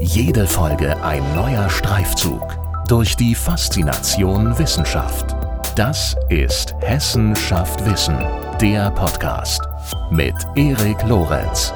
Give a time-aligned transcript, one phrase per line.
[0.00, 2.56] Jede Folge ein neuer Streifzug
[2.86, 5.34] durch die Faszination Wissenschaft.
[5.74, 8.16] Das ist Hessen schafft Wissen,
[8.60, 9.60] der Podcast
[10.12, 11.72] mit Erik Lorenz.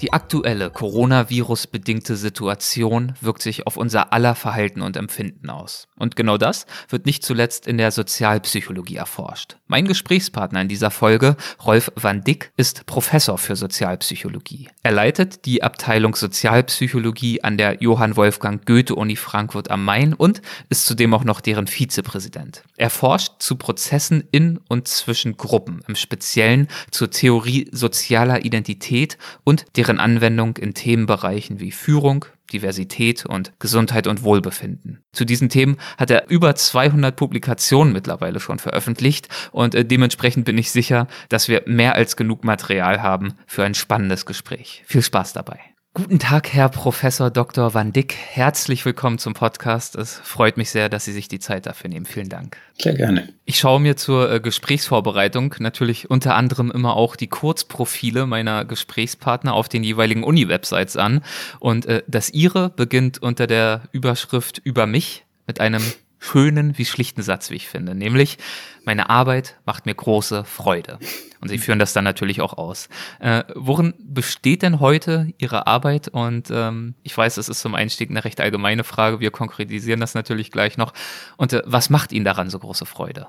[0.00, 5.86] Die aktuelle Coronavirus-bedingte Situation wirkt sich auf unser aller Verhalten und Empfinden aus.
[5.96, 9.57] Und genau das wird nicht zuletzt in der Sozialpsychologie erforscht.
[9.70, 14.70] Mein Gesprächspartner in dieser Folge, Rolf van Dick, ist Professor für Sozialpsychologie.
[14.82, 20.40] Er leitet die Abteilung Sozialpsychologie an der Johann Wolfgang Goethe Uni Frankfurt am Main und
[20.70, 22.62] ist zudem auch noch deren Vizepräsident.
[22.78, 29.66] Er forscht zu Prozessen in und zwischen Gruppen, im Speziellen zur Theorie sozialer Identität und
[29.76, 35.02] deren Anwendung in Themenbereichen wie Führung, Diversität und Gesundheit und Wohlbefinden.
[35.12, 40.58] Zu diesen Themen hat er über 200 Publikationen mittlerweile schon veröffentlicht und äh, dementsprechend bin
[40.58, 44.82] ich sicher, dass wir mehr als genug Material haben für ein spannendes Gespräch.
[44.86, 45.58] Viel Spaß dabei.
[45.98, 47.74] Guten Tag, Herr Professor Dr.
[47.74, 48.14] Van Dick.
[48.14, 49.96] Herzlich willkommen zum Podcast.
[49.96, 52.06] Es freut mich sehr, dass Sie sich die Zeit dafür nehmen.
[52.06, 52.56] Vielen Dank.
[52.80, 53.30] Sehr gerne.
[53.46, 59.54] Ich schaue mir zur äh, Gesprächsvorbereitung natürlich unter anderem immer auch die Kurzprofile meiner Gesprächspartner
[59.54, 61.24] auf den jeweiligen Uni-Websites an.
[61.58, 65.82] Und äh, das Ihre beginnt unter der Überschrift über mich mit einem
[66.18, 68.38] schönen wie schlichten Satz, wie ich finde, nämlich
[68.84, 70.98] meine Arbeit macht mir große Freude.
[71.40, 72.88] Und Sie führen das dann natürlich auch aus.
[73.20, 76.08] Äh, worin besteht denn heute Ihre Arbeit?
[76.08, 79.20] Und ähm, ich weiß, es ist zum Einstieg eine recht allgemeine Frage.
[79.20, 80.92] Wir konkretisieren das natürlich gleich noch.
[81.36, 83.28] Und äh, was macht Ihnen daran so große Freude?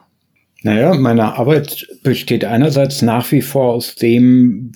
[0.62, 4.74] Naja, meine Arbeit besteht einerseits nach wie vor aus dem,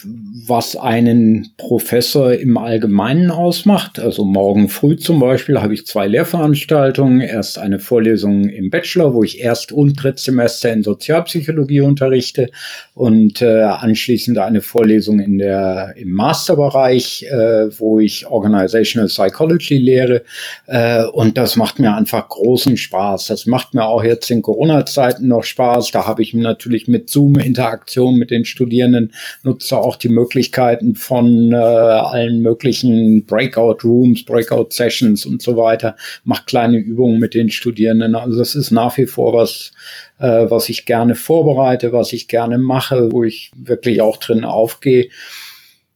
[0.48, 4.00] was einen Professor im Allgemeinen ausmacht.
[4.00, 7.20] Also morgen früh zum Beispiel habe ich zwei Lehrveranstaltungen.
[7.20, 12.50] Erst eine Vorlesung im Bachelor, wo ich Erst- und Drittsemester in Sozialpsychologie unterrichte
[12.94, 20.24] und äh, anschließend eine Vorlesung in der, im Masterbereich, äh, wo ich Organizational Psychology lehre.
[20.68, 23.28] Äh, und das macht mir einfach großen Spaß.
[23.28, 25.92] Das macht mir auch jetzt in Corona-Zeiten noch Spaß Spaß.
[25.92, 29.14] Da habe ich natürlich mit Zoom-Interaktion mit den Studierenden,
[29.44, 36.78] nutze auch die Möglichkeiten von äh, allen möglichen Breakout-Rooms, Breakout-Sessions und so weiter, mache kleine
[36.78, 38.16] Übungen mit den Studierenden.
[38.16, 39.72] Also das ist nach wie vor was,
[40.20, 45.10] äh, was ich gerne vorbereite, was ich gerne mache, wo ich wirklich auch drin aufgehe.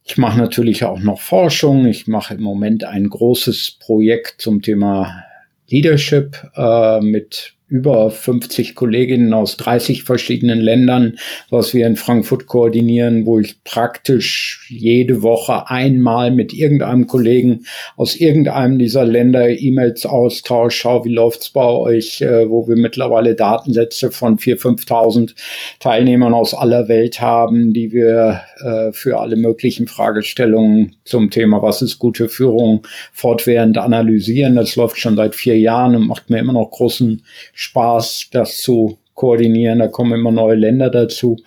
[0.03, 1.85] Ich mache natürlich auch noch Forschung.
[1.85, 5.23] Ich mache im Moment ein großes Projekt zum Thema
[5.69, 11.17] Leadership äh, mit über 50 Kolleginnen aus 30 verschiedenen Ländern,
[11.49, 17.65] was wir in Frankfurt koordinieren, wo ich praktisch jede Woche einmal mit irgendeinem Kollegen
[17.97, 23.35] aus irgendeinem dieser Länder E-Mails austausche, schau, wie läuft's bei euch, äh, wo wir mittlerweile
[23.35, 25.35] Datensätze von 4.000, 5.000
[25.79, 31.81] Teilnehmern aus aller Welt haben, die wir äh, für alle möglichen Fragestellungen zum Thema, was
[31.81, 34.55] ist gute Führung, fortwährend analysieren.
[34.55, 37.23] Das läuft schon seit vier Jahren und macht mir immer noch großen
[37.57, 39.79] Spaß, das zu koordinieren.
[39.79, 41.37] Da kommen immer neue Länder dazu.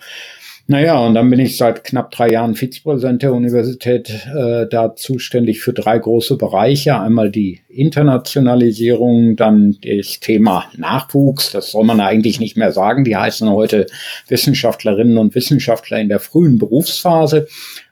[0.67, 5.61] Naja, und dann bin ich seit knapp drei Jahren Vizepräsident der Universität, äh, da zuständig
[5.61, 6.99] für drei große Bereiche.
[6.99, 13.03] Einmal die Internationalisierung, dann das Thema Nachwuchs, das soll man eigentlich nicht mehr sagen.
[13.05, 13.87] Die heißen heute
[14.27, 17.47] Wissenschaftlerinnen und Wissenschaftler in der frühen Berufsphase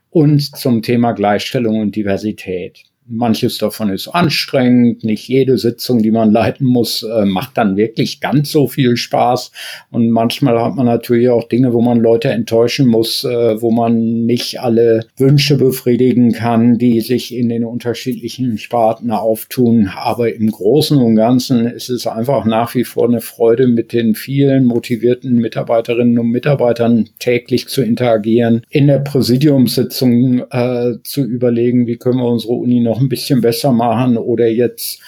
[0.10, 2.84] und zum Thema Gleichstellung und Diversität.
[3.10, 5.04] Manches davon ist anstrengend.
[5.04, 9.52] Nicht jede Sitzung, die man leiten muss, äh, macht dann wirklich ganz so viel Spaß.
[9.90, 14.26] Und manchmal hat man natürlich auch Dinge, wo man Leute enttäuschen muss, äh, wo man
[14.26, 19.90] nicht alle Wünsche befriedigen kann, die sich in den unterschiedlichen Sparten auftun.
[19.94, 24.14] Aber im Großen und Ganzen ist es einfach nach wie vor eine Freude, mit den
[24.14, 31.98] vielen motivierten Mitarbeiterinnen und Mitarbeitern täglich zu interagieren, in der Präsidiumssitzung äh, zu überlegen, wie
[31.98, 35.02] können wir unsere Uni noch noch ein bisschen besser machen oder jetzt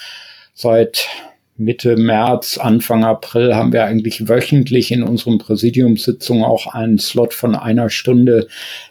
[0.54, 1.08] seit
[1.58, 7.54] Mitte März, Anfang April haben wir eigentlich wöchentlich in unseren Präsidiumssitzungen auch einen Slot von
[7.54, 8.46] einer Stunde,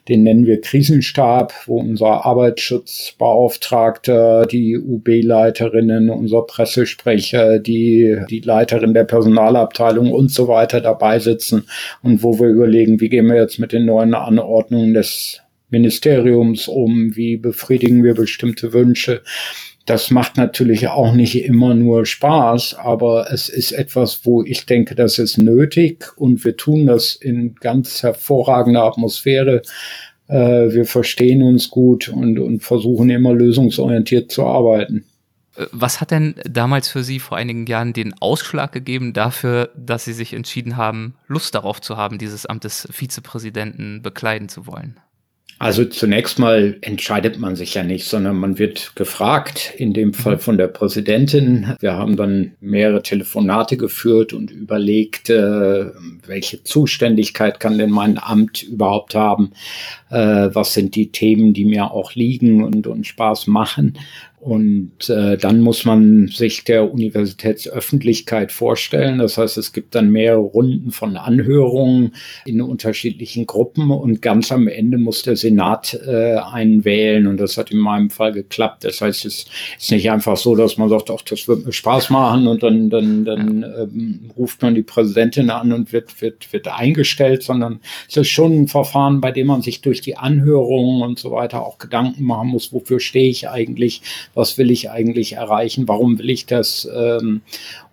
[0.07, 9.05] den nennen wir Krisenstab, wo unser Arbeitsschutzbeauftragte, die UB-Leiterinnen, unser Pressesprecher, die, die Leiterin der
[9.05, 11.63] Personalabteilung und so weiter dabei sitzen
[12.03, 15.40] und wo wir überlegen, wie gehen wir jetzt mit den neuen Anordnungen des
[15.71, 19.21] Ministeriums um, wie befriedigen wir bestimmte Wünsche.
[19.85, 24.93] Das macht natürlich auch nicht immer nur Spaß, aber es ist etwas, wo ich denke,
[24.93, 29.63] das ist nötig und wir tun das in ganz hervorragender Atmosphäre.
[30.27, 35.03] Äh, wir verstehen uns gut und, und versuchen immer lösungsorientiert zu arbeiten.
[35.55, 40.05] Äh, was hat denn damals für Sie vor einigen Jahren den Ausschlag gegeben dafür, dass
[40.05, 44.99] Sie sich entschieden haben, Lust darauf zu haben, dieses Amt des Vizepräsidenten bekleiden zu wollen?
[45.61, 50.39] Also zunächst mal entscheidet man sich ja nicht, sondern man wird gefragt, in dem Fall
[50.39, 51.75] von der Präsidentin.
[51.79, 55.91] Wir haben dann mehrere Telefonate geführt und überlegt, äh,
[56.25, 59.51] welche Zuständigkeit kann denn mein Amt überhaupt haben,
[60.09, 63.99] äh, was sind die Themen, die mir auch liegen und, und Spaß machen.
[64.41, 69.19] Und äh, dann muss man sich der Universitätsöffentlichkeit vorstellen.
[69.19, 72.15] Das heißt, es gibt dann mehrere Runden von Anhörungen
[72.47, 77.27] in unterschiedlichen Gruppen und ganz am Ende muss der Senat äh, einen wählen.
[77.27, 78.83] Und das hat in meinem Fall geklappt.
[78.83, 79.45] Das heißt, es
[79.79, 82.89] ist nicht einfach so, dass man sagt, ach, das wird mir Spaß machen und dann,
[82.89, 87.79] dann, dann ähm, ruft man die Präsidentin an und wird, wird, wird eingestellt, sondern
[88.09, 91.63] es ist schon ein Verfahren, bei dem man sich durch die Anhörungen und so weiter
[91.63, 94.01] auch Gedanken machen muss, wofür stehe ich eigentlich
[94.33, 96.87] was will ich eigentlich erreichen, warum will ich das.
[96.93, 97.41] Ähm,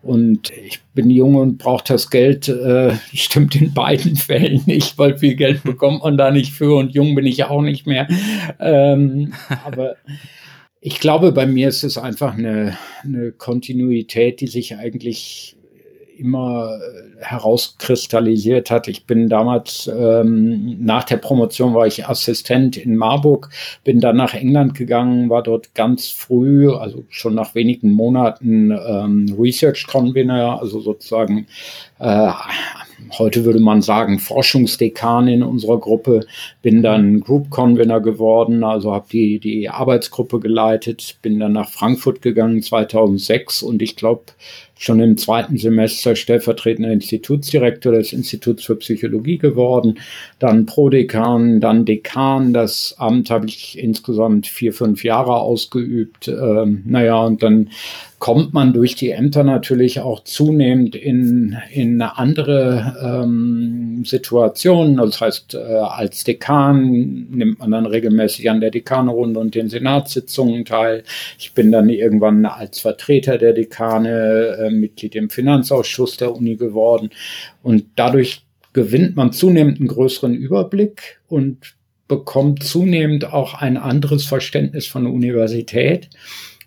[0.03, 5.19] und ich bin jung und brauche das Geld, äh, stimmt in beiden Fällen nicht, weil
[5.19, 8.09] viel Geld bekommt man da nicht für und jung bin ich auch nicht mehr.
[8.61, 9.97] Ähm, aber
[10.81, 15.58] ich glaube, bei mir ist es einfach eine, eine Kontinuität, die sich eigentlich
[16.19, 18.89] immer äh, herauskristallisiert hat.
[18.89, 23.51] Ich bin damals ähm, nach der Promotion war ich Assistent in Marburg,
[23.85, 29.37] bin dann nach England gegangen, war dort ganz früh, also schon nach wenigen Monaten ähm,
[29.39, 31.47] Research Convener, also sozusagen
[31.99, 32.31] äh,
[33.19, 36.27] heute würde man sagen, Forschungsdekan in unserer Gruppe,
[36.63, 42.23] bin dann Group Convener geworden, also habe die, die Arbeitsgruppe geleitet, bin dann nach Frankfurt
[42.23, 44.25] gegangen 2006 und ich glaube,
[44.79, 49.99] schon im zweiten Semester stellvertretender Institutsdirektor des Instituts für Psychologie geworden,
[50.39, 52.53] dann Prodekan, dann Dekan.
[52.53, 56.29] Das Amt habe ich insgesamt vier, fünf Jahre ausgeübt.
[56.29, 57.71] Ähm, naja, und dann
[58.19, 64.97] kommt man durch die Ämter natürlich auch zunehmend in, in andere ähm, Situationen.
[64.97, 70.65] Das heißt, äh, als Dekan nimmt man dann regelmäßig an der Dekanerunde und den Senatssitzungen
[70.65, 71.05] teil.
[71.39, 77.11] Ich bin dann irgendwann als Vertreter der Dekane äh, Mitglied im Finanzausschuss der Uni geworden.
[77.63, 78.43] Und dadurch
[78.73, 81.75] gewinnt man zunehmend einen größeren Überblick und
[82.07, 86.09] bekommt zunehmend auch ein anderes Verständnis von der Universität.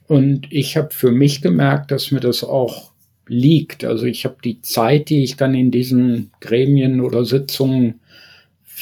[0.08, 2.92] Und ich habe für mich gemerkt, dass mir das auch
[3.28, 3.86] liegt.
[3.86, 8.02] Also ich habe die Zeit, die ich dann in diesen Gremien oder Sitzungen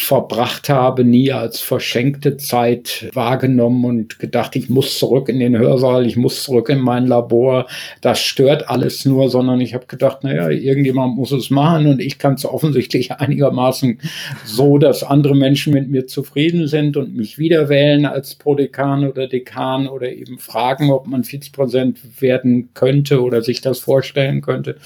[0.02, 6.06] verbracht habe, nie als verschenkte Zeit wahrgenommen und gedacht, ich muss zurück in den Hörsaal,
[6.06, 7.68] ich muss zurück in mein Labor,
[8.00, 12.18] das stört alles nur, sondern ich habe gedacht, naja, irgendjemand muss es machen und ich
[12.18, 14.00] kann es offensichtlich einigermaßen
[14.46, 19.28] so, dass andere Menschen mit mir zufrieden sind und mich wieder wählen als Prodekan oder
[19.28, 24.78] Dekan oder eben fragen, ob man Vizepräsident werden könnte oder sich das vorstellen könnte.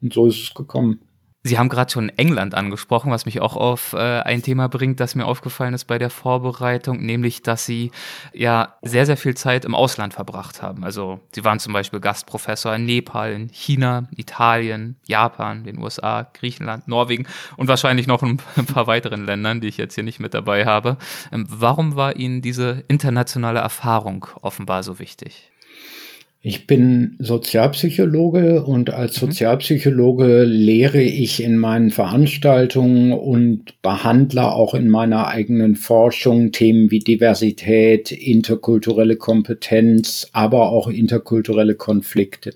[0.00, 1.00] Und so ist es gekommen.
[1.46, 5.14] Sie haben gerade schon England angesprochen, was mich auch auf äh, ein Thema bringt, das
[5.14, 7.90] mir aufgefallen ist bei der Vorbereitung, nämlich, dass Sie
[8.32, 10.84] ja sehr, sehr viel Zeit im Ausland verbracht haben.
[10.84, 16.88] Also Sie waren zum Beispiel Gastprofessor in Nepal, in China, Italien, Japan, den USA, Griechenland,
[16.88, 17.26] Norwegen
[17.58, 20.96] und wahrscheinlich noch ein paar weiteren Ländern, die ich jetzt hier nicht mit dabei habe.
[21.30, 25.50] Ähm, warum war Ihnen diese internationale Erfahrung offenbar so wichtig?
[26.46, 29.28] Ich bin Sozialpsychologe und als mhm.
[29.28, 36.98] Sozialpsychologe lehre ich in meinen Veranstaltungen und behandle auch in meiner eigenen Forschung Themen wie
[36.98, 42.52] Diversität, interkulturelle Kompetenz, aber auch interkulturelle Konflikte.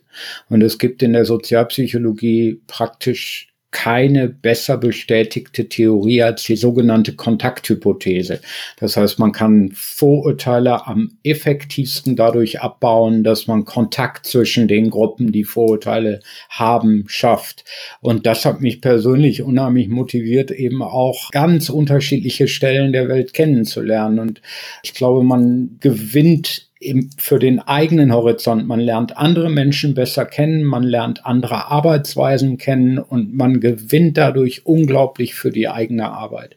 [0.51, 8.41] Und es gibt in der Sozialpsychologie praktisch keine besser bestätigte Theorie als die sogenannte Kontakthypothese.
[8.79, 15.33] Das heißt, man kann Vorurteile am effektivsten dadurch abbauen, dass man Kontakt zwischen den Gruppen,
[15.33, 17.65] die Vorurteile haben, schafft.
[18.01, 24.19] Und das hat mich persönlich unheimlich motiviert, eben auch ganz unterschiedliche Stellen der Welt kennenzulernen.
[24.19, 24.41] Und
[24.83, 28.67] ich glaube, man gewinnt im, für den eigenen Horizont.
[28.67, 34.67] Man lernt andere Menschen besser kennen, man lernt andere Arbeitsweisen kennen und man gewinnt dadurch
[34.67, 36.57] unglaublich für die eigene Arbeit.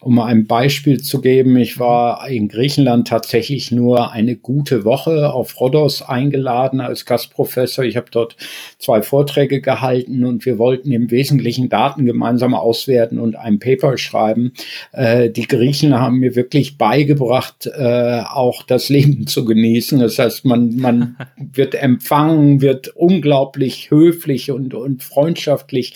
[0.00, 5.32] Um mal ein Beispiel zu geben, ich war in Griechenland tatsächlich nur eine gute Woche
[5.32, 7.84] auf Rhodos eingeladen als Gastprofessor.
[7.84, 8.36] Ich habe dort
[8.78, 14.52] zwei Vorträge gehalten und wir wollten im Wesentlichen Daten gemeinsam auswerten und ein Paper schreiben.
[14.92, 19.98] Äh, die Griechen haben mir wirklich beigebracht, äh, auch das Leben zu genießen.
[19.98, 25.94] Das heißt, man, man wird empfangen, wird unglaublich höflich und, und freundschaftlich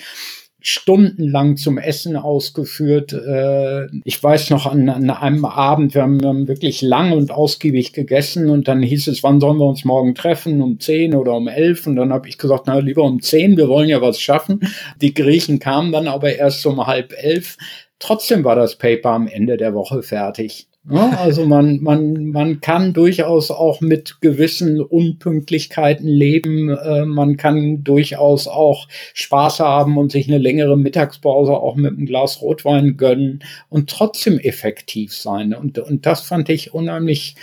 [0.63, 3.13] stundenlang zum Essen ausgeführt.
[3.13, 7.31] Äh, ich weiß noch an, an einem Abend, wir haben, wir haben, wirklich lang und
[7.31, 10.61] ausgiebig gegessen und dann hieß es, wann sollen wir uns morgen treffen?
[10.61, 11.87] Um zehn oder um elf?
[11.87, 14.61] Und dann habe ich gesagt, na lieber um zehn, wir wollen ja was schaffen.
[15.01, 17.57] Die Griechen kamen dann aber erst um halb elf.
[17.99, 20.67] Trotzdem war das Paper am Ende der Woche fertig.
[20.91, 26.71] Ja, also man, man, man kann durchaus auch mit gewissen Unpünktlichkeiten leben.
[26.71, 32.07] Äh, man kann durchaus auch Spaß haben und sich eine längere Mittagspause auch mit einem
[32.07, 35.55] Glas Rotwein gönnen und trotzdem effektiv sein.
[35.55, 37.37] Und, und das fand ich unheimlich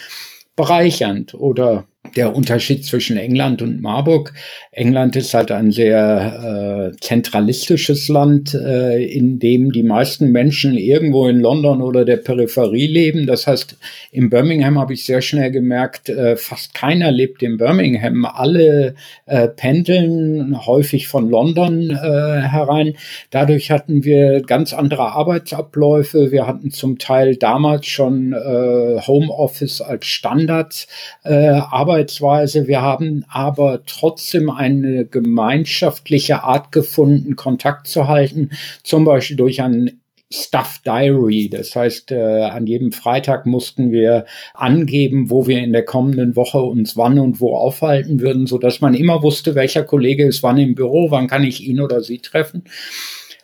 [0.58, 1.34] bereichernd.
[1.34, 1.86] Oder
[2.16, 4.34] der Unterschied zwischen England und Marburg.
[4.72, 11.28] England ist halt ein sehr äh, zentralistisches Land, äh, in dem die meisten Menschen irgendwo
[11.28, 13.26] in London oder der Peripherie leben.
[13.26, 13.78] Das heißt,
[14.12, 18.26] in Birmingham habe ich sehr schnell gemerkt, äh, fast keiner lebt in Birmingham.
[18.26, 22.96] Alle äh, pendeln häufig von London äh, herein.
[23.32, 26.32] Dadurch hatten wir ganz andere Arbeitsabläufe.
[26.32, 30.88] Wir hatten zum Teil damals schon äh, Homeoffice als Standard.
[31.24, 31.60] Äh,
[32.00, 32.68] Arbeitsweise.
[32.68, 38.52] Wir haben aber trotzdem eine gemeinschaftliche Art gefunden, Kontakt zu halten,
[38.84, 40.00] zum Beispiel durch ein
[40.32, 41.50] Stuff Diary.
[41.50, 46.60] Das heißt, äh, an jedem Freitag mussten wir angeben, wo wir in der kommenden Woche
[46.60, 50.58] uns wann und wo aufhalten würden, so dass man immer wusste, welcher Kollege ist wann
[50.58, 52.64] im Büro, wann kann ich ihn oder sie treffen.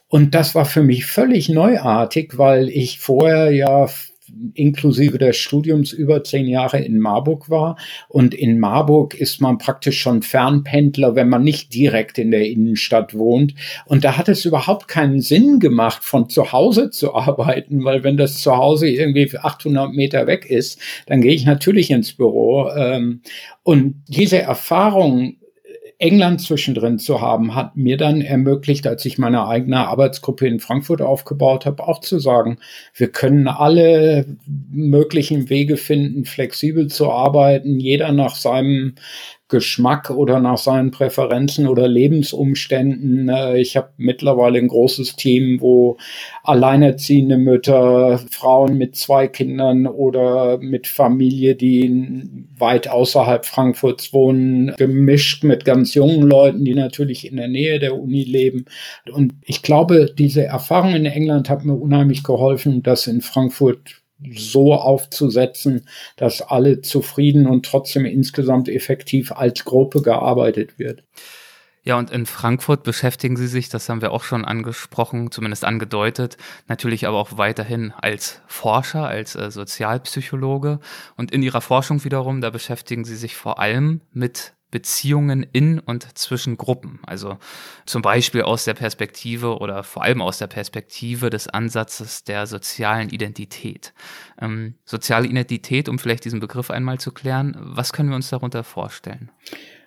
[0.07, 3.89] Und das war für mich völlig neuartig, weil ich vorher ja
[4.53, 7.77] inklusive des Studiums über zehn Jahre in Marburg war.
[8.07, 13.17] Und in Marburg ist man praktisch schon Fernpendler, wenn man nicht direkt in der Innenstadt
[13.17, 13.53] wohnt.
[13.85, 18.17] Und da hat es überhaupt keinen Sinn gemacht, von zu Hause zu arbeiten, weil wenn
[18.17, 22.69] das zu Hause irgendwie 800 Meter weg ist, dann gehe ich natürlich ins Büro.
[22.75, 23.21] Ähm,
[23.63, 25.37] und diese Erfahrung
[25.97, 31.01] England zwischendrin zu haben, hat mir dann ermöglicht, als ich meine eigene Arbeitsgruppe in Frankfurt
[31.01, 32.57] aufgebaut habe, auch zu sagen,
[32.93, 34.25] wir können alle
[34.71, 38.95] möglichen Wege finden, flexibel zu arbeiten, jeder nach seinem
[39.47, 43.29] Geschmack oder nach seinen Präferenzen oder Lebensumständen.
[43.29, 45.97] Äh, ich habe mittlerweile ein großes Team, wo
[46.43, 52.23] alleinerziehende Mütter, Frauen mit zwei Kindern oder mit Familie, die
[52.57, 57.95] weit außerhalb Frankfurts wohnen, gemischt mit ganz jungen Leuten, die natürlich in der Nähe der
[57.99, 58.65] Uni leben.
[59.11, 64.73] Und ich glaube, diese Erfahrung in England hat mir unheimlich geholfen, dass in Frankfurt so
[64.73, 71.03] aufzusetzen, dass alle zufrieden und trotzdem insgesamt effektiv als Gruppe gearbeitet wird.
[71.83, 76.35] Ja, und in Frankfurt beschäftigen Sie sich, das haben wir auch schon angesprochen, zumindest angedeutet,
[76.67, 80.79] natürlich aber auch weiterhin als Forscher, als äh, Sozialpsychologe.
[81.15, 86.17] Und in Ihrer Forschung wiederum, da beschäftigen Sie sich vor allem mit Beziehungen in und
[86.17, 86.99] zwischen Gruppen.
[87.05, 87.37] Also
[87.85, 93.07] zum Beispiel aus der Perspektive oder vor allem aus der Perspektive des Ansatzes der sozialen
[93.07, 93.93] Identität.
[94.41, 98.65] Ähm, soziale Identität, um vielleicht diesen Begriff einmal zu klären, was können wir uns darunter
[98.65, 99.31] vorstellen?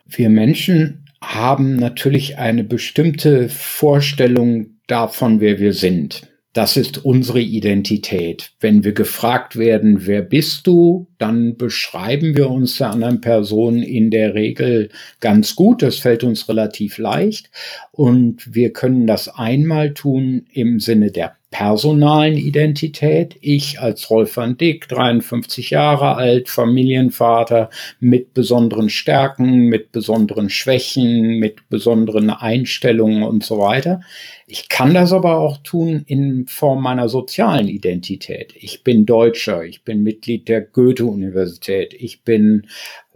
[0.07, 6.29] Wir Menschen haben natürlich eine bestimmte Vorstellung davon, wer wir sind.
[6.55, 8.53] Das ist unsere Identität.
[8.59, 14.11] Wenn wir gefragt werden, wer bist du, dann beschreiben wir uns der anderen Person in
[14.11, 14.89] der Regel
[15.21, 15.83] ganz gut.
[15.83, 17.51] Das fällt uns relativ leicht.
[17.93, 23.37] Und wir können das einmal tun im Sinne der personalen Identität.
[23.41, 31.39] Ich als Rolf van Dick, 53 Jahre alt, Familienvater mit besonderen Stärken, mit besonderen Schwächen,
[31.39, 34.01] mit besonderen Einstellungen und so weiter.
[34.47, 38.55] Ich kann das aber auch tun in Form meiner sozialen Identität.
[38.57, 42.67] Ich bin Deutscher, ich bin Mitglied der Goethe-Universität, ich bin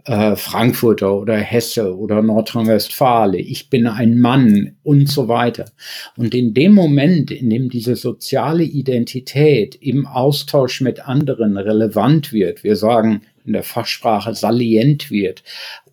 [0.05, 5.65] äh, Frankfurter oder Hesse oder Nordrhein-Westfale, ich bin ein Mann und so weiter.
[6.17, 12.63] Und in dem Moment, in dem diese soziale Identität im Austausch mit anderen relevant wird,
[12.63, 15.43] wir sagen in der Fachsprache salient wird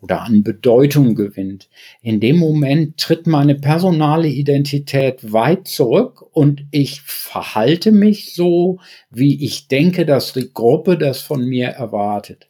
[0.01, 1.69] oder an Bedeutung gewinnt,
[2.01, 9.43] in dem Moment tritt meine personale Identität weit zurück und ich verhalte mich so, wie
[9.43, 12.47] ich denke, dass die Gruppe das von mir erwartet.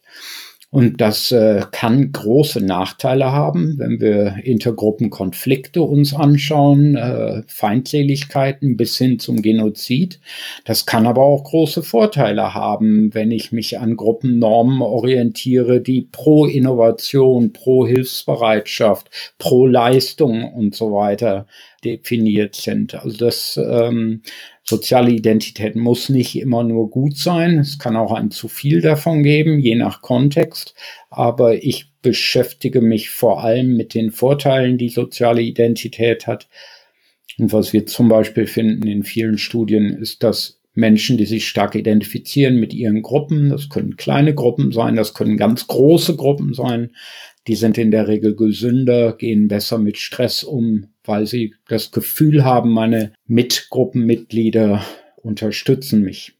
[0.72, 8.96] Und das äh, kann große Nachteile haben, wenn wir Intergruppenkonflikte uns anschauen, äh, Feindseligkeiten bis
[8.96, 10.18] hin zum Genozid.
[10.64, 16.46] Das kann aber auch große Vorteile haben, wenn ich mich an Gruppennormen orientiere, die pro
[16.46, 21.46] Innovation, pro Hilfsbereitschaft, pro Leistung und so weiter
[21.84, 22.94] definiert sind.
[22.94, 24.22] Also das ähm,
[24.64, 27.58] soziale Identität muss nicht immer nur gut sein.
[27.58, 30.74] Es kann auch ein zu viel davon geben, je nach Kontext.
[31.10, 36.48] Aber ich beschäftige mich vor allem mit den Vorteilen, die soziale Identität hat.
[37.38, 41.74] Und was wir zum Beispiel finden in vielen Studien, ist, dass Menschen, die sich stark
[41.74, 46.92] identifizieren mit ihren Gruppen, das können kleine Gruppen sein, das können ganz große Gruppen sein,
[47.46, 52.44] die sind in der Regel gesünder, gehen besser mit Stress um, weil sie das Gefühl
[52.44, 54.84] haben, meine Mitgruppenmitglieder
[55.16, 56.34] unterstützen mich.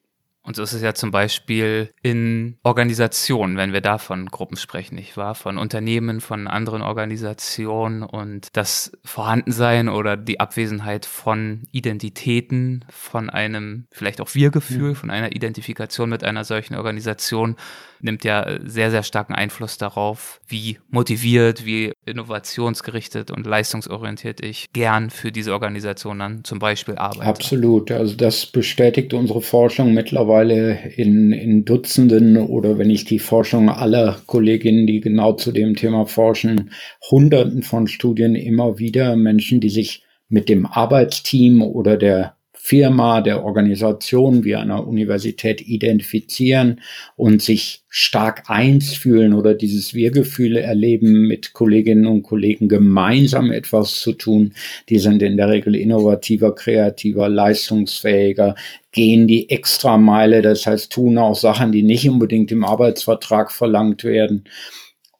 [0.44, 4.96] Und so ist es ja zum Beispiel in Organisationen, wenn wir da von Gruppen sprechen,
[4.96, 5.36] nicht wahr?
[5.36, 13.86] Von Unternehmen, von anderen Organisationen und das Vorhandensein oder die Abwesenheit von Identitäten, von einem
[13.92, 17.54] vielleicht auch Wir-Gefühl, von einer Identifikation mit einer solchen Organisation
[18.02, 25.10] nimmt ja sehr, sehr starken Einfluss darauf, wie motiviert, wie innovationsgerichtet und leistungsorientiert ich gern
[25.10, 27.24] für diese Organisation dann zum Beispiel arbeite.
[27.24, 27.90] Absolut.
[27.90, 34.20] Also das bestätigt unsere Forschung mittlerweile in, in Dutzenden oder wenn ich die Forschung aller
[34.26, 36.70] Kolleginnen, die genau zu dem Thema forschen,
[37.10, 43.42] Hunderten von Studien immer wieder Menschen, die sich mit dem Arbeitsteam oder der Firma, der
[43.42, 46.80] Organisation wie einer Universität identifizieren
[47.16, 53.96] und sich stark eins fühlen oder dieses Wir-Gefühl erleben, mit Kolleginnen und Kollegen gemeinsam etwas
[53.96, 54.54] zu tun.
[54.88, 58.54] Die sind in der Regel innovativer, kreativer, leistungsfähiger,
[58.92, 64.44] gehen die Extrameile, das heißt tun auch Sachen, die nicht unbedingt im Arbeitsvertrag verlangt werden.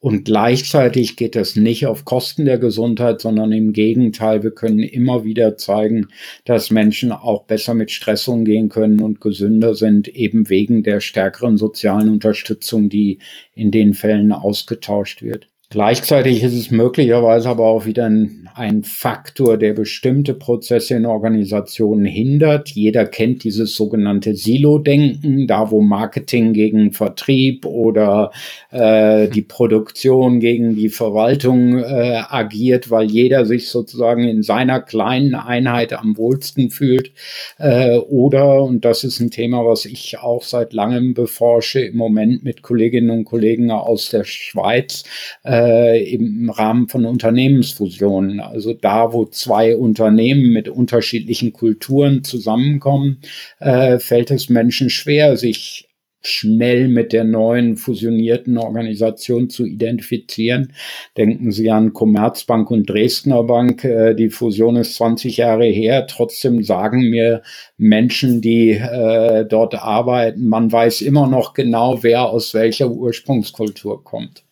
[0.03, 5.23] Und gleichzeitig geht es nicht auf Kosten der Gesundheit, sondern im Gegenteil, wir können immer
[5.23, 6.09] wieder zeigen,
[6.43, 11.55] dass Menschen auch besser mit Stress umgehen können und gesünder sind, eben wegen der stärkeren
[11.57, 13.19] sozialen Unterstützung, die
[13.55, 15.47] in den Fällen ausgetauscht wird.
[15.73, 22.05] Gleichzeitig ist es möglicherweise aber auch wieder ein, ein, Faktor, der bestimmte Prozesse in Organisationen
[22.05, 22.69] hindert.
[22.69, 28.29] Jeder kennt dieses sogenannte Silo-Denken, da wo Marketing gegen Vertrieb oder
[28.69, 35.33] äh, die Produktion gegen die Verwaltung äh, agiert, weil jeder sich sozusagen in seiner kleinen
[35.33, 37.13] Einheit am wohlsten fühlt.
[37.57, 42.43] Äh, oder, und das ist ein Thema, was ich auch seit langem beforsche, im Moment
[42.43, 45.03] mit Kolleginnen und Kollegen aus der Schweiz,
[45.41, 48.39] äh, äh, im Rahmen von Unternehmensfusionen.
[48.39, 53.19] Also da, wo zwei Unternehmen mit unterschiedlichen Kulturen zusammenkommen,
[53.59, 55.87] äh, fällt es Menschen schwer, sich
[56.25, 60.73] schnell mit der neuen fusionierten Organisation zu identifizieren.
[61.17, 63.83] Denken Sie an Commerzbank und Dresdner Bank.
[63.83, 66.07] Äh, die Fusion ist 20 Jahre her.
[66.07, 67.41] Trotzdem sagen mir
[67.77, 74.43] Menschen, die äh, dort arbeiten, man weiß immer noch genau, wer aus welcher Ursprungskultur kommt.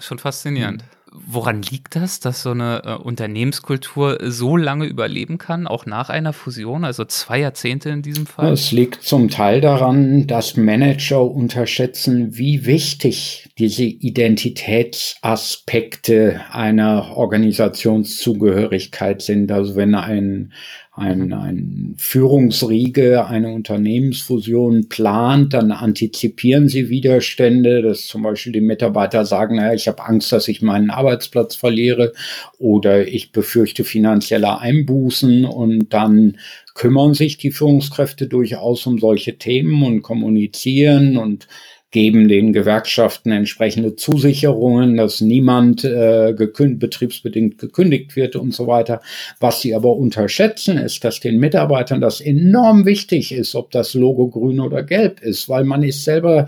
[0.00, 0.82] Das ist schon faszinierend.
[1.12, 6.32] Woran liegt das, dass so eine äh, Unternehmenskultur so lange überleben kann, auch nach einer
[6.32, 8.50] Fusion, also zwei Jahrzehnte in diesem Fall?
[8.50, 19.52] Es liegt zum Teil daran, dass Manager unterschätzen, wie wichtig diese Identitätsaspekte einer Organisationszugehörigkeit sind.
[19.52, 20.54] Also wenn ein
[20.92, 29.24] ein, ein Führungsriege eine Unternehmensfusion plant, dann antizipieren sie Widerstände, dass zum Beispiel die Mitarbeiter
[29.24, 32.12] sagen, naja, ich habe Angst, dass ich meinen Arbeitsplatz verliere
[32.58, 35.44] oder ich befürchte finanzielle Einbußen.
[35.44, 36.38] Und dann
[36.74, 41.46] kümmern sich die Führungskräfte durchaus um solche Themen und kommunizieren und
[41.90, 49.00] geben den Gewerkschaften entsprechende Zusicherungen, dass niemand äh, gekünd betriebsbedingt gekündigt wird und so weiter.
[49.40, 54.28] Was sie aber unterschätzen, ist, dass den Mitarbeitern das enorm wichtig ist, ob das Logo
[54.28, 56.46] grün oder gelb ist, weil man ist selber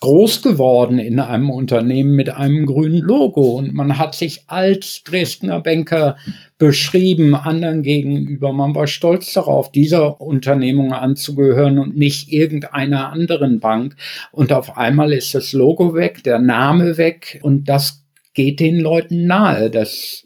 [0.00, 5.60] groß geworden in einem Unternehmen mit einem grünen Logo und man hat sich als Dresdner
[5.60, 6.16] Banker
[6.56, 8.52] beschrieben anderen gegenüber.
[8.52, 13.96] Man war stolz darauf, dieser Unternehmung anzugehören und nicht irgendeiner anderen Bank.
[14.30, 19.26] Und auf einmal ist das Logo weg, der Name weg und das geht den Leuten
[19.26, 19.68] nahe.
[19.68, 20.24] Das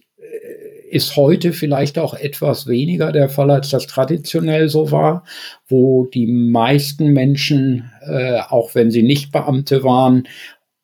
[0.92, 5.24] ist heute vielleicht auch etwas weniger der Fall, als das traditionell so war,
[5.66, 10.28] wo die meisten Menschen, äh, auch wenn sie nicht Beamte waren,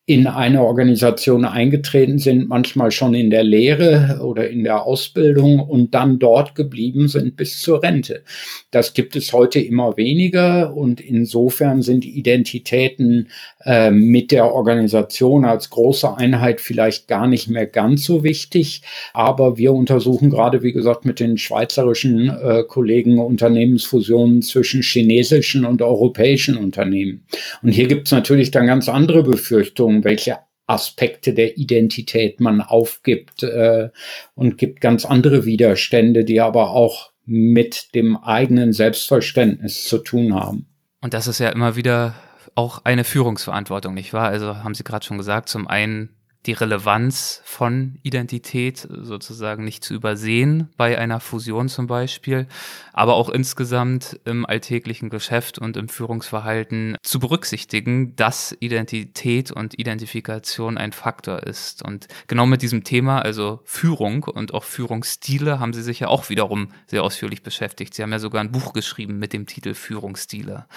[0.09, 5.93] in eine Organisation eingetreten sind, manchmal schon in der Lehre oder in der Ausbildung und
[5.93, 8.23] dann dort geblieben sind bis zur Rente.
[8.71, 13.27] Das gibt es heute immer weniger und insofern sind Identitäten
[13.63, 18.81] äh, mit der Organisation als große Einheit vielleicht gar nicht mehr ganz so wichtig.
[19.13, 25.83] Aber wir untersuchen gerade, wie gesagt, mit den schweizerischen äh, Kollegen Unternehmensfusionen zwischen chinesischen und
[25.83, 27.25] europäischen Unternehmen.
[27.61, 33.43] Und hier gibt es natürlich dann ganz andere Befürchtungen welche Aspekte der Identität man aufgibt
[33.43, 33.89] äh,
[34.35, 40.67] und gibt ganz andere Widerstände, die aber auch mit dem eigenen Selbstverständnis zu tun haben.
[41.01, 42.15] Und das ist ja immer wieder
[42.55, 44.29] auch eine Führungsverantwortung, nicht wahr?
[44.29, 49.93] Also haben Sie gerade schon gesagt, zum einen die Relevanz von Identität sozusagen nicht zu
[49.93, 52.47] übersehen bei einer Fusion zum Beispiel,
[52.93, 60.77] aber auch insgesamt im alltäglichen Geschäft und im Führungsverhalten zu berücksichtigen, dass Identität und Identifikation
[60.77, 61.83] ein Faktor ist.
[61.83, 66.29] Und genau mit diesem Thema, also Führung und auch Führungsstile, haben Sie sich ja auch
[66.29, 67.93] wiederum sehr ausführlich beschäftigt.
[67.93, 70.67] Sie haben ja sogar ein Buch geschrieben mit dem Titel Führungsstile.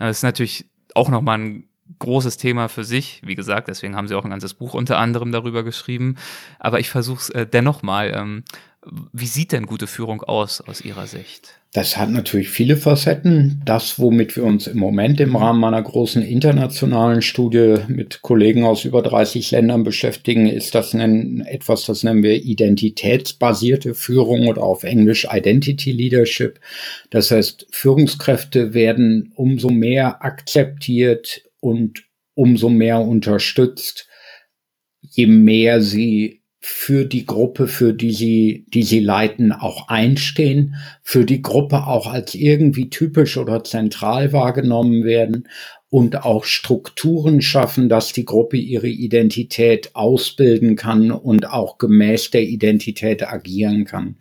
[0.00, 3.20] Das ist natürlich auch nochmal ein großes Thema für sich.
[3.24, 6.16] Wie gesagt, deswegen haben sie auch ein ganzes Buch unter anderem darüber geschrieben.
[6.58, 8.12] Aber ich versuche es äh, dennoch mal.
[8.14, 8.44] Ähm,
[9.12, 11.60] wie sieht denn gute Führung aus aus Ihrer Sicht?
[11.74, 13.60] Das hat natürlich viele Facetten.
[13.64, 18.84] Das, womit wir uns im Moment im Rahmen meiner großen internationalen Studie mit Kollegen aus
[18.84, 24.84] über 30 Ländern beschäftigen, ist das nennen, etwas, das nennen wir identitätsbasierte Führung oder auf
[24.84, 26.60] Englisch Identity Leadership.
[27.10, 34.08] Das heißt, Führungskräfte werden umso mehr akzeptiert, und umso mehr unterstützt,
[35.00, 41.24] je mehr sie für die Gruppe, für die sie, die sie leiten, auch einstehen, für
[41.24, 45.48] die Gruppe auch als irgendwie typisch oder zentral wahrgenommen werden
[45.94, 52.42] und auch Strukturen schaffen, dass die Gruppe ihre Identität ausbilden kann und auch gemäß der
[52.42, 54.16] Identität agieren kann.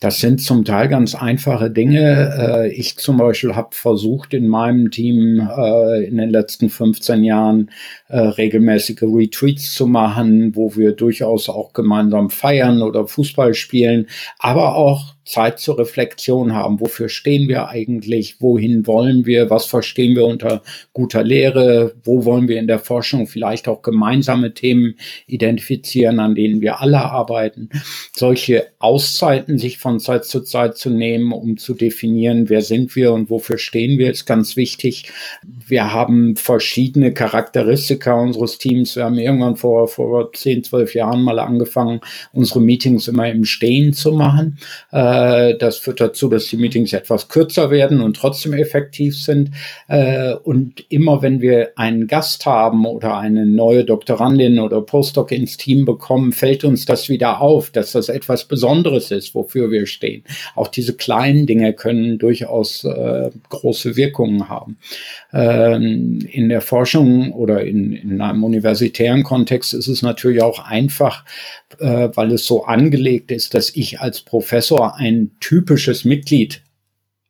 [0.00, 2.34] Das sind zum Teil ganz einfache Dinge.
[2.38, 7.70] Äh, ich zum Beispiel habe versucht, in meinem Team äh, in den letzten 15 Jahren
[8.08, 14.06] äh, regelmäßige Retreats zu machen, wo wir durchaus auch gemeinsam feiern oder Fußball spielen,
[14.38, 16.80] aber auch Zeit zur Reflexion haben.
[16.80, 18.40] Wofür stehen wir eigentlich?
[18.40, 19.48] Wohin wollen wir?
[19.48, 20.62] Was verstehen wir unter
[20.92, 21.94] guter Lehre?
[22.04, 26.98] Wo wollen wir in der Forschung vielleicht auch gemeinsame Themen identifizieren, an denen wir alle
[26.98, 27.70] arbeiten?
[28.14, 33.12] Solche Auszeiten sich von Zeit zu Zeit zu nehmen, um zu definieren, wer sind wir
[33.12, 35.10] und wofür stehen wir, ist ganz wichtig.
[35.42, 38.96] Wir haben verschiedene Charakteristika unseres Teams.
[38.96, 42.00] Wir haben irgendwann vor, vor 10, 12 Jahren mal angefangen,
[42.32, 44.58] unsere Meetings immer im Stehen zu machen.
[44.90, 49.50] Äh, äh, das führt dazu, dass die Meetings etwas kürzer werden und trotzdem effektiv sind.
[49.88, 55.56] Äh, und immer wenn wir einen Gast haben oder eine neue Doktorandin oder Postdoc ins
[55.56, 60.24] Team bekommen, fällt uns das wieder auf, dass das etwas Besonderes ist, wofür wir stehen.
[60.54, 64.78] Auch diese kleinen Dinge können durchaus äh, große Wirkungen haben.
[65.32, 71.24] Ähm, in der Forschung oder in, in einem universitären Kontext ist es natürlich auch einfach,
[71.80, 76.62] äh, weil es so angelegt ist, dass ich als Professor ein typisches Mitglied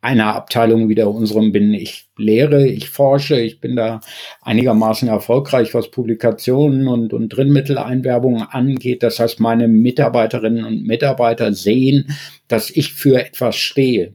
[0.02, 1.74] einer Abteilung wie der unserem bin.
[1.74, 4.00] Ich lehre, ich forsche, ich bin da
[4.40, 9.02] einigermaßen erfolgreich, was Publikationen und, und Drittmitteleinwerbungen angeht.
[9.02, 12.16] Das heißt, meine Mitarbeiterinnen und Mitarbeiter sehen,
[12.48, 14.14] dass ich für etwas stehe.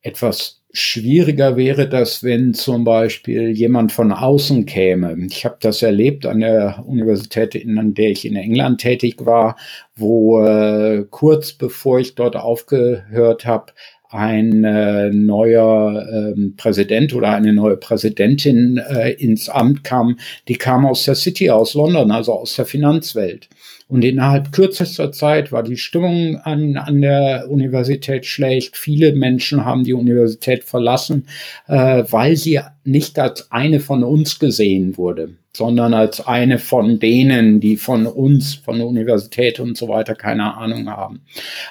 [0.00, 5.16] Etwas schwieriger wäre das, wenn zum Beispiel jemand von außen käme.
[5.28, 9.56] Ich habe das erlebt an der Universität, an der ich in England tätig war,
[9.94, 13.72] wo äh, kurz bevor ich dort aufgehört habe,
[14.16, 20.86] ein äh, neuer ähm, Präsident oder eine neue Präsidentin äh, ins Amt kam, die kam
[20.86, 23.48] aus der City, aus London, also aus der Finanzwelt.
[23.88, 28.76] Und innerhalb kürzester Zeit war die Stimmung an, an der Universität schlecht.
[28.76, 31.28] Viele Menschen haben die Universität verlassen,
[31.68, 37.60] äh, weil sie nicht als eine von uns gesehen wurde, sondern als eine von denen,
[37.60, 41.20] die von uns, von der Universität und so weiter keine Ahnung haben.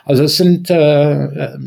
[0.06, 1.58] Also es sind äh, äh,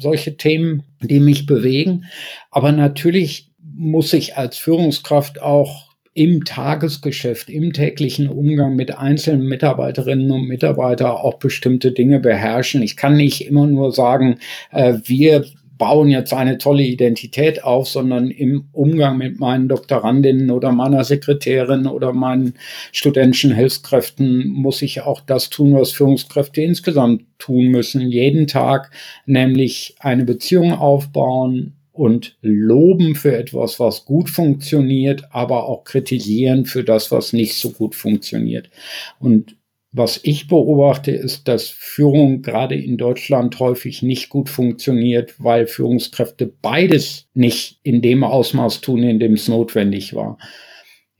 [0.00, 2.04] solche Themen, die mich bewegen.
[2.50, 10.30] Aber natürlich muss ich als Führungskraft auch im Tagesgeschäft, im täglichen Umgang mit einzelnen Mitarbeiterinnen
[10.32, 12.82] und Mitarbeitern auch bestimmte Dinge beherrschen.
[12.82, 14.38] Ich kann nicht immer nur sagen,
[14.72, 15.44] äh, wir
[15.80, 21.86] bauen jetzt eine tolle Identität auf, sondern im Umgang mit meinen Doktorandinnen oder meiner Sekretärin
[21.86, 22.52] oder meinen
[22.92, 28.02] studentischen Hilfskräften muss ich auch das tun, was Führungskräfte insgesamt tun müssen.
[28.10, 28.90] Jeden Tag
[29.24, 36.82] nämlich eine Beziehung aufbauen, und loben für etwas, was gut funktioniert, aber auch kritisieren für
[36.82, 38.70] das, was nicht so gut funktioniert.
[39.18, 39.56] Und
[39.92, 46.46] was ich beobachte, ist, dass Führung gerade in Deutschland häufig nicht gut funktioniert, weil Führungskräfte
[46.46, 50.38] beides nicht in dem Ausmaß tun, in dem es notwendig war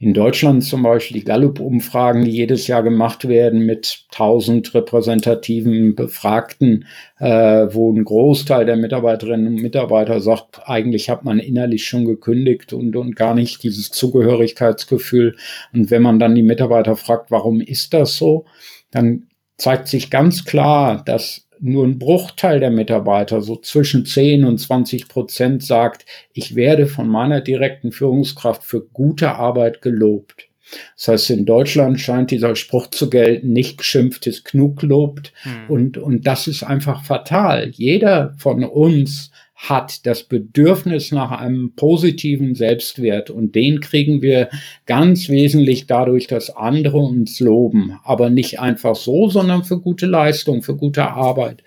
[0.02, 6.86] in Deutschland zum Beispiel die Gallup-Umfragen, die jedes Jahr gemacht werden mit 1000 repräsentativen Befragten,
[7.18, 12.72] äh, wo ein Großteil der Mitarbeiterinnen und Mitarbeiter sagt, eigentlich hat man innerlich schon gekündigt
[12.72, 15.36] und, und gar nicht dieses Zugehörigkeitsgefühl.
[15.74, 18.46] Und wenn man dann die Mitarbeiter fragt, warum ist das so,
[18.90, 19.26] dann
[19.58, 25.08] zeigt sich ganz klar, dass nur ein Bruchteil der Mitarbeiter, so zwischen 10 und 20
[25.08, 30.48] Prozent, sagt, ich werde von meiner direkten Führungskraft für gute Arbeit gelobt.
[30.96, 35.32] Das heißt, in Deutschland scheint dieser Spruch zu gelten, nicht geschimpft ist genug lobt.
[35.42, 35.52] Hm.
[35.68, 37.70] Und, und das ist einfach fatal.
[37.70, 39.30] Jeder von uns
[39.68, 44.48] hat das Bedürfnis nach einem positiven Selbstwert und den kriegen wir
[44.86, 50.62] ganz wesentlich dadurch, dass andere uns loben, aber nicht einfach so, sondern für gute Leistung,
[50.62, 51.62] für gute Arbeit.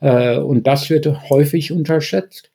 [0.00, 2.50] Äh, und das wird häufig unterschätzt.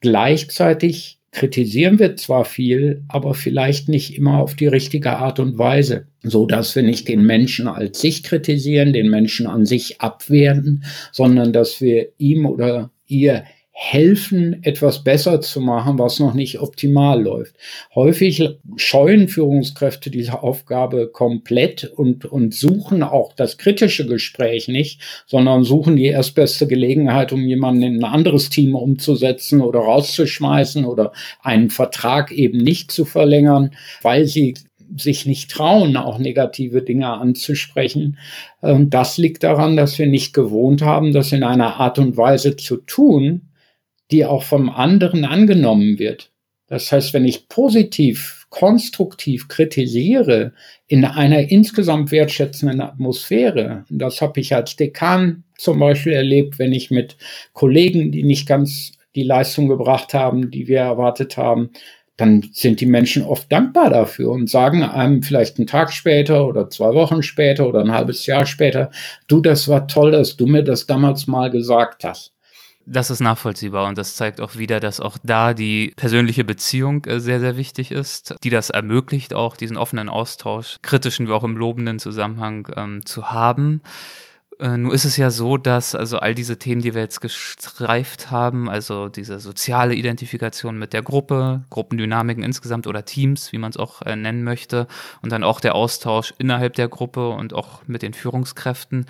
[0.00, 6.06] Gleichzeitig kritisieren wir zwar viel, aber vielleicht nicht immer auf die richtige Art und Weise,
[6.22, 11.52] so dass wir nicht den Menschen als sich kritisieren, den Menschen an sich abwerten, sondern
[11.52, 17.56] dass wir ihm oder ihr helfen, etwas besser zu machen, was noch nicht optimal läuft.
[17.94, 25.64] Häufig scheuen Führungskräfte diese Aufgabe komplett und, und suchen auch das kritische Gespräch nicht, sondern
[25.64, 31.70] suchen die erstbeste Gelegenheit, um jemanden in ein anderes Team umzusetzen oder rauszuschmeißen oder einen
[31.70, 33.70] Vertrag eben nicht zu verlängern,
[34.02, 34.54] weil sie
[34.96, 38.18] sich nicht trauen, auch negative Dinge anzusprechen.
[38.60, 42.76] Das liegt daran, dass wir nicht gewohnt haben, das in einer Art und Weise zu
[42.76, 43.48] tun,
[44.12, 46.30] die auch vom anderen angenommen wird.
[46.68, 50.52] Das heißt, wenn ich positiv, konstruktiv kritisiere
[50.86, 56.90] in einer insgesamt wertschätzenden Atmosphäre, das habe ich als Dekan zum Beispiel erlebt, wenn ich
[56.90, 57.16] mit
[57.52, 61.70] Kollegen, die nicht ganz die Leistung gebracht haben, die wir erwartet haben,
[62.16, 66.70] dann sind die Menschen oft dankbar dafür und sagen einem vielleicht einen Tag später oder
[66.70, 68.90] zwei Wochen später oder ein halbes Jahr später,
[69.28, 72.32] du, das war toll, dass du mir das damals mal gesagt hast.
[72.84, 77.20] Das ist nachvollziehbar und das zeigt auch wieder, dass auch da die persönliche Beziehung äh,
[77.20, 81.56] sehr, sehr wichtig ist, die das ermöglicht, auch diesen offenen Austausch, kritischen wie auch im
[81.56, 83.82] lobenden Zusammenhang ähm, zu haben.
[84.58, 88.30] Äh, nur ist es ja so, dass also all diese Themen, die wir jetzt gestreift
[88.30, 93.76] haben, also diese soziale Identifikation mit der Gruppe, Gruppendynamiken insgesamt oder Teams, wie man es
[93.76, 94.86] auch äh, nennen möchte,
[95.20, 99.06] und dann auch der Austausch innerhalb der Gruppe und auch mit den Führungskräften,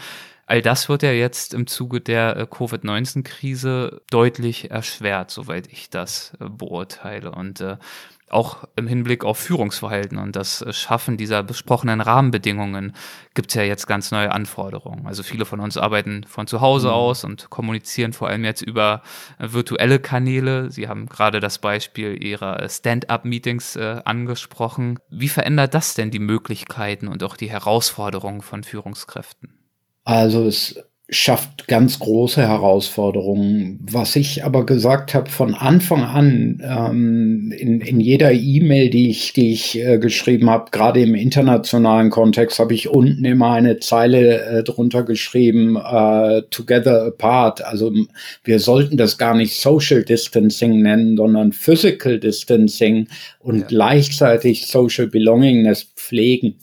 [0.53, 6.35] All das wird ja jetzt im Zuge der äh, Covid-19-Krise deutlich erschwert, soweit ich das
[6.41, 7.33] äh, beurteile.
[7.33, 7.79] Und äh,
[8.29, 12.95] auch im Hinblick auf Führungsverhalten und das Schaffen dieser besprochenen Rahmenbedingungen
[13.33, 15.07] gibt es ja jetzt ganz neue Anforderungen.
[15.07, 16.95] Also viele von uns arbeiten von zu Hause mhm.
[16.95, 19.01] aus und kommunizieren vor allem jetzt über
[19.39, 20.71] virtuelle Kanäle.
[20.71, 24.99] Sie haben gerade das Beispiel Ihrer Stand-up-Meetings äh, angesprochen.
[25.09, 29.62] Wie verändert das denn die Möglichkeiten und auch die Herausforderungen von Führungskräften?
[30.05, 30.77] Also es
[31.15, 33.79] schafft ganz große Herausforderungen.
[33.83, 39.35] Was ich aber gesagt habe von Anfang an ähm, in, in jeder E-Mail, die ich,
[39.35, 44.43] die ich äh, geschrieben habe, gerade im internationalen Kontext, habe ich unten immer eine Zeile
[44.43, 47.63] äh, drunter geschrieben, äh, Together Apart.
[47.63, 47.93] Also
[48.43, 53.67] wir sollten das gar nicht Social Distancing nennen, sondern Physical Distancing und ja.
[53.67, 56.57] gleichzeitig Social Belongingness pflegen.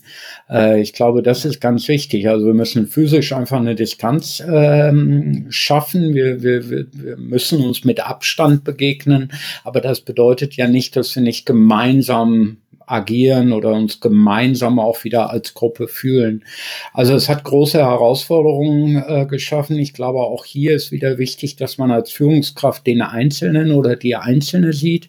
[0.48, 2.28] Äh, ich glaube, das ist ganz wichtig.
[2.28, 6.14] Also wir müssen physisch einfach eine Distanz ähm, schaffen.
[6.14, 9.32] Wir, wir, wir müssen uns mit Abstand begegnen.
[9.64, 12.58] Aber das bedeutet ja nicht, dass wir nicht gemeinsam
[12.90, 16.44] agieren oder uns gemeinsam auch wieder als Gruppe fühlen.
[16.92, 19.78] Also es hat große Herausforderungen äh, geschaffen.
[19.78, 24.16] Ich glaube, auch hier ist wieder wichtig, dass man als Führungskraft den Einzelnen oder die
[24.16, 25.08] Einzelne sieht.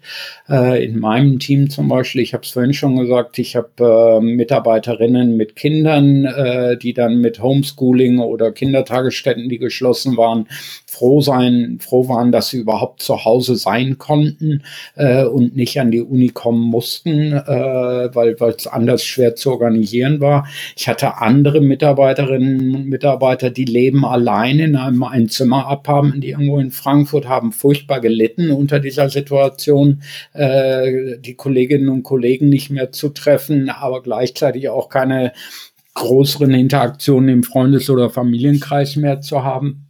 [0.49, 4.23] Äh, in meinem Team zum Beispiel, ich habe es vorhin schon gesagt, ich habe äh,
[4.23, 10.47] Mitarbeiterinnen mit Kindern, äh, die dann mit Homeschooling oder Kindertagesstätten, die geschlossen waren,
[10.85, 14.63] froh sein, froh waren, dass sie überhaupt zu Hause sein konnten
[14.95, 20.19] äh, und nicht an die Uni kommen mussten, äh, weil es anders schwer zu organisieren
[20.19, 20.47] war.
[20.75, 27.27] Ich hatte andere Mitarbeiterinnen und Mitarbeiter, die leben allein in einem Einzimmer-Apartment irgendwo in Frankfurt,
[27.27, 30.01] haben furchtbar gelitten unter dieser Situation,
[30.33, 35.33] äh, die Kolleginnen und Kollegen nicht mehr zu treffen, aber gleichzeitig auch keine
[35.93, 39.87] größeren Interaktionen im Freundes- oder Familienkreis mehr zu haben.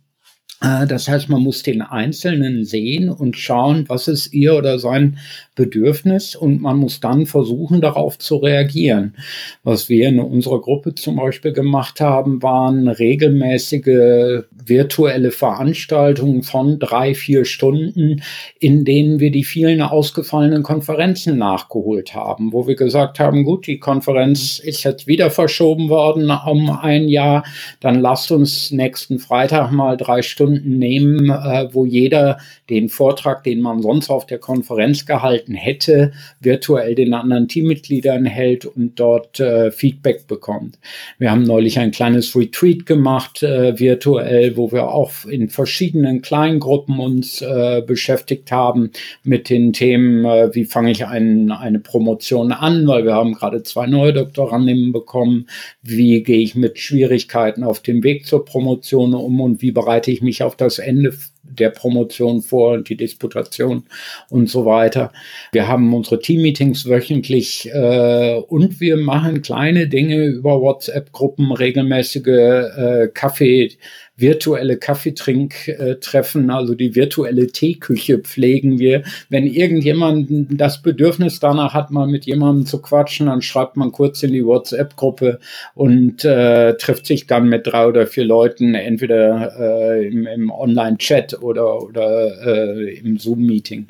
[0.61, 5.17] Äh, das heißt, man muss den Einzelnen sehen und schauen, was ist ihr oder sein
[5.61, 9.15] Bedürfnis und man muss dann versuchen, darauf zu reagieren.
[9.63, 17.13] Was wir in unserer Gruppe zum Beispiel gemacht haben, waren regelmäßige virtuelle Veranstaltungen von drei,
[17.13, 18.23] vier Stunden,
[18.59, 23.77] in denen wir die vielen ausgefallenen Konferenzen nachgeholt haben, wo wir gesagt haben, gut, die
[23.77, 27.43] Konferenz ist jetzt wieder verschoben worden um ein Jahr,
[27.79, 33.61] dann lasst uns nächsten Freitag mal drei Stunden nehmen, äh, wo jeder den Vortrag, den
[33.61, 39.39] man sonst auf der Konferenz gehalten gehalten hätte, virtuell den anderen Teammitgliedern hält und dort
[39.39, 40.79] äh, Feedback bekommt.
[41.17, 46.99] Wir haben neulich ein kleines Retreat gemacht, äh, virtuell, wo wir auch in verschiedenen Kleingruppen
[46.99, 48.91] uns äh, beschäftigt haben
[49.23, 53.63] mit den Themen, äh, wie fange ich ein, eine Promotion an, weil wir haben gerade
[53.63, 55.47] zwei neue Doktorandinnen bekommen,
[55.81, 60.21] wie gehe ich mit Schwierigkeiten auf dem Weg zur Promotion um und wie bereite ich
[60.21, 61.13] mich auf das Ende
[61.57, 63.83] der Promotion vor und die Disputation
[64.29, 65.11] und so weiter.
[65.51, 73.07] Wir haben unsere Teammeetings wöchentlich äh, und wir machen kleine Dinge über WhatsApp-Gruppen, regelmäßige äh,
[73.13, 73.77] Kaffee
[74.21, 79.03] virtuelle Kaffeetrinktreffen, also die virtuelle Teeküche pflegen wir.
[79.29, 84.23] Wenn irgendjemand das Bedürfnis danach hat, mal mit jemandem zu quatschen, dann schreibt man kurz
[84.23, 85.39] in die WhatsApp-Gruppe
[85.73, 91.41] und äh, trifft sich dann mit drei oder vier Leuten, entweder äh, im, im Online-Chat
[91.41, 93.87] oder, oder äh, im Zoom-Meeting.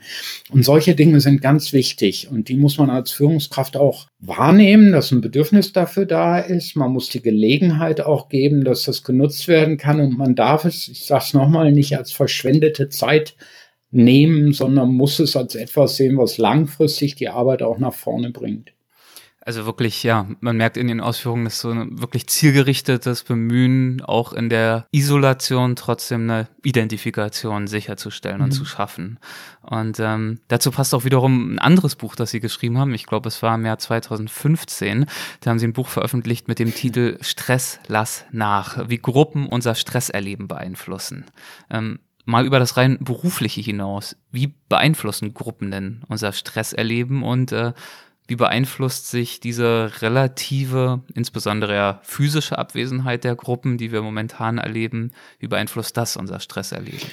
[0.51, 5.11] Und solche Dinge sind ganz wichtig und die muss man als Führungskraft auch wahrnehmen, dass
[5.11, 6.75] ein Bedürfnis dafür da ist.
[6.75, 10.87] Man muss die Gelegenheit auch geben, dass das genutzt werden kann und man darf es,
[10.87, 13.35] ich sage es nochmal, nicht als verschwendete Zeit
[13.89, 18.73] nehmen, sondern muss es als etwas sehen, was langfristig die Arbeit auch nach vorne bringt.
[19.43, 24.33] Also wirklich, ja, man merkt in den Ausführungen, dass so ein wirklich zielgerichtetes Bemühen, auch
[24.33, 28.43] in der Isolation trotzdem eine Identifikation sicherzustellen mhm.
[28.45, 29.17] und zu schaffen.
[29.61, 32.93] Und ähm, dazu passt auch wiederum ein anderes Buch, das Sie geschrieben haben.
[32.93, 35.07] Ich glaube, es war im Jahr 2015.
[35.39, 39.73] Da haben Sie ein Buch veröffentlicht mit dem Titel Stress lass nach, wie Gruppen unser
[39.73, 41.25] Stresserleben beeinflussen.
[41.71, 44.15] Ähm, mal über das rein berufliche hinaus.
[44.31, 47.73] Wie beeinflussen Gruppen denn unser Stresserleben und äh,
[48.31, 55.11] wie beeinflusst sich diese relative, insbesondere ja physische Abwesenheit der Gruppen, die wir momentan erleben,
[55.39, 57.09] wie beeinflusst das unser Stresserleben?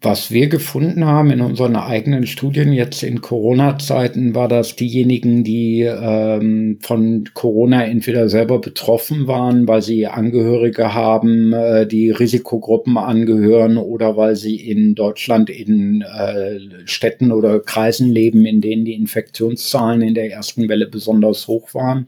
[0.00, 5.80] Was wir gefunden haben in unseren eigenen Studien jetzt in Corona-Zeiten, war, dass diejenigen, die
[5.80, 13.76] ähm, von Corona entweder selber betroffen waren, weil sie Angehörige haben, äh, die Risikogruppen angehören
[13.76, 20.02] oder weil sie in Deutschland in äh, Städten oder Kreisen leben, in denen die Infektionszahlen
[20.02, 22.06] in der ersten Welle besonders hoch waren,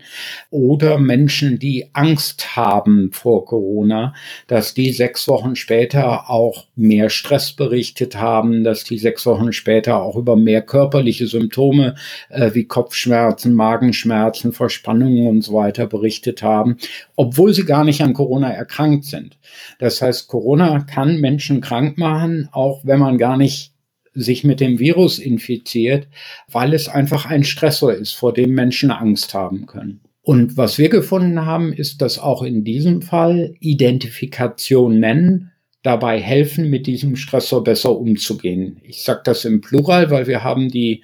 [0.50, 4.14] oder Menschen, die Angst haben vor Corona,
[4.46, 9.54] dass die sechs Wochen später auch mehr Stress berichten berichtet haben, dass die sechs Wochen
[9.54, 11.94] später auch über mehr körperliche Symptome
[12.28, 16.76] äh, wie Kopfschmerzen, Magenschmerzen, Verspannungen und so weiter berichtet haben,
[17.16, 19.38] obwohl sie gar nicht an Corona erkrankt sind.
[19.78, 23.72] Das heißt, Corona kann Menschen krank machen, auch wenn man gar nicht
[24.12, 26.06] sich mit dem Virus infiziert,
[26.52, 30.02] weil es einfach ein Stressor ist, vor dem Menschen Angst haben können.
[30.20, 35.49] Und was wir gefunden haben, ist, dass auch in diesem Fall Identifikation nennen
[35.82, 38.80] dabei helfen, mit diesem Stressor besser umzugehen.
[38.82, 41.02] Ich sage das im Plural, weil wir haben die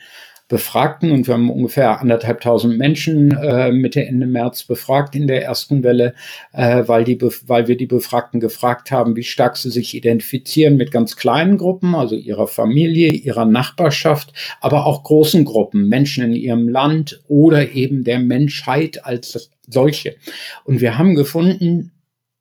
[0.48, 5.82] Befragten und wir haben ungefähr anderthalbtausend Menschen äh, Mitte Ende März befragt in der ersten
[5.82, 6.14] Welle,
[6.52, 10.92] äh, weil, die, weil wir die Befragten gefragt haben, wie stark sie sich identifizieren mit
[10.92, 16.68] ganz kleinen Gruppen, also ihrer Familie, ihrer Nachbarschaft, aber auch großen Gruppen, Menschen in ihrem
[16.68, 20.14] Land oder eben der Menschheit als solche.
[20.62, 21.90] Und wir haben gefunden,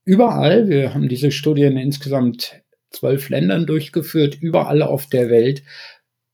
[0.06, 5.64] überall, wir haben diese Studien in insgesamt zwölf Ländern durchgeführt, überall auf der Welt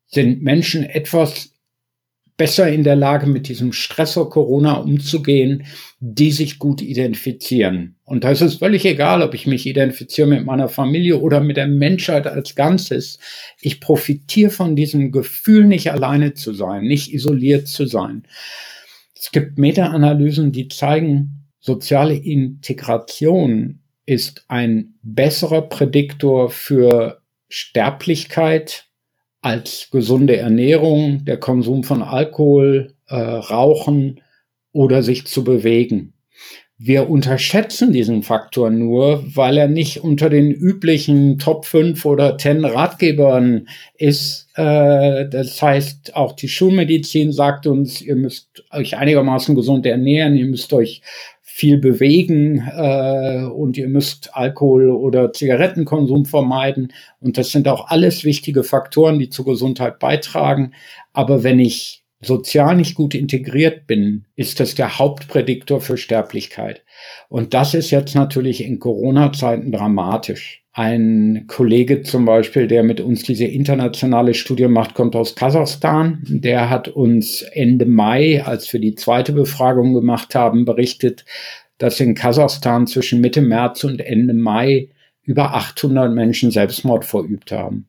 [0.08, 1.52] sind Menschen etwas
[2.42, 5.64] besser in der Lage, mit diesem Stressor Corona umzugehen,
[6.00, 7.98] die sich gut identifizieren.
[8.04, 11.58] Und da ist es völlig egal, ob ich mich identifiziere mit meiner Familie oder mit
[11.58, 13.20] der Menschheit als Ganzes.
[13.62, 18.24] Ich profitiere von diesem Gefühl, nicht alleine zu sein, nicht isoliert zu sein.
[19.16, 28.88] Es gibt Meta-Analysen, die zeigen, soziale Integration ist ein besserer Prädiktor für Sterblichkeit
[29.42, 34.22] als gesunde Ernährung, der Konsum von Alkohol, äh, Rauchen
[34.72, 36.14] oder sich zu bewegen.
[36.84, 42.66] Wir unterschätzen diesen Faktor nur, weil er nicht unter den üblichen Top 5 oder 10
[42.66, 44.48] Ratgebern ist.
[44.56, 50.48] Äh, das heißt, auch die Schulmedizin sagt uns, ihr müsst euch einigermaßen gesund ernähren, ihr
[50.48, 51.04] müsst euch
[51.54, 56.94] viel bewegen äh, und ihr müsst Alkohol oder Zigarettenkonsum vermeiden.
[57.20, 60.72] Und das sind auch alles wichtige Faktoren, die zur Gesundheit beitragen.
[61.12, 66.84] Aber wenn ich sozial nicht gut integriert bin, ist das der Hauptprädiktor für Sterblichkeit.
[67.28, 70.61] Und das ist jetzt natürlich in Corona-Zeiten dramatisch.
[70.74, 76.24] Ein Kollege zum Beispiel, der mit uns diese internationale Studie macht, kommt aus Kasachstan.
[76.28, 81.26] Der hat uns Ende Mai, als wir die zweite Befragung gemacht haben, berichtet,
[81.78, 84.90] dass in Kasachstan zwischen Mitte März und Ende Mai
[85.24, 87.88] über 800 Menschen Selbstmord verübt haben.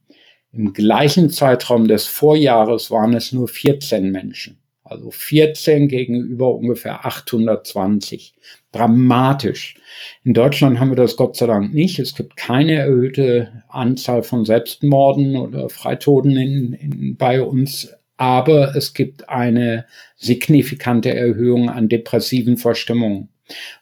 [0.52, 4.58] Im gleichen Zeitraum des Vorjahres waren es nur 14 Menschen.
[4.82, 8.34] Also 14 gegenüber ungefähr 820.
[8.72, 9.76] Dramatisch.
[10.24, 11.98] In Deutschland haben wir das Gott sei Dank nicht.
[11.98, 17.92] Es gibt keine erhöhte Anzahl von Selbstmorden oder Freitoden in, in, bei uns.
[18.16, 19.84] Aber es gibt eine
[20.16, 23.28] signifikante Erhöhung an depressiven Verstimmungen.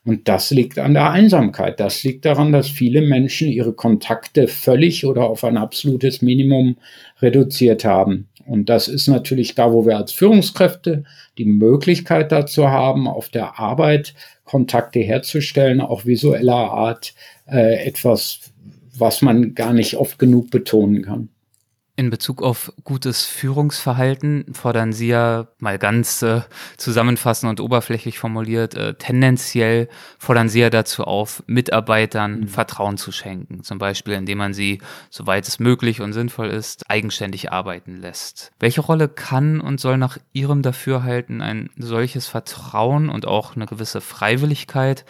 [0.05, 1.79] Und das liegt an der Einsamkeit.
[1.79, 6.79] Das liegt daran, dass viele Menschen ihre Kontakte völlig oder auf ein absolutes Minimum
[7.21, 8.30] reduziert haben.
[8.47, 11.05] Und das ist natürlich da, wo wir als Führungskräfte
[11.39, 14.15] die Möglichkeit dazu haben, auf der Arbeit
[14.45, 17.15] Kontakte herzustellen, auch visueller Art,
[17.47, 18.53] äh, etwas,
[18.97, 21.29] was man gar nicht oft genug betonen kann.
[22.01, 26.41] In Bezug auf gutes Führungsverhalten fordern Sie ja mal ganz äh,
[26.79, 29.87] zusammenfassend und oberflächlich formuliert, äh, tendenziell
[30.19, 32.49] fordern Sie ja dazu auf, Mitarbeitern mhm.
[32.49, 33.65] Vertrauen zu schenken.
[33.65, 34.81] Zum Beispiel, indem man sie,
[35.11, 38.53] soweit es möglich und sinnvoll ist, eigenständig arbeiten lässt.
[38.59, 44.01] Welche Rolle kann und soll nach Ihrem Dafürhalten ein solches Vertrauen und auch eine gewisse
[44.01, 45.05] Freiwilligkeit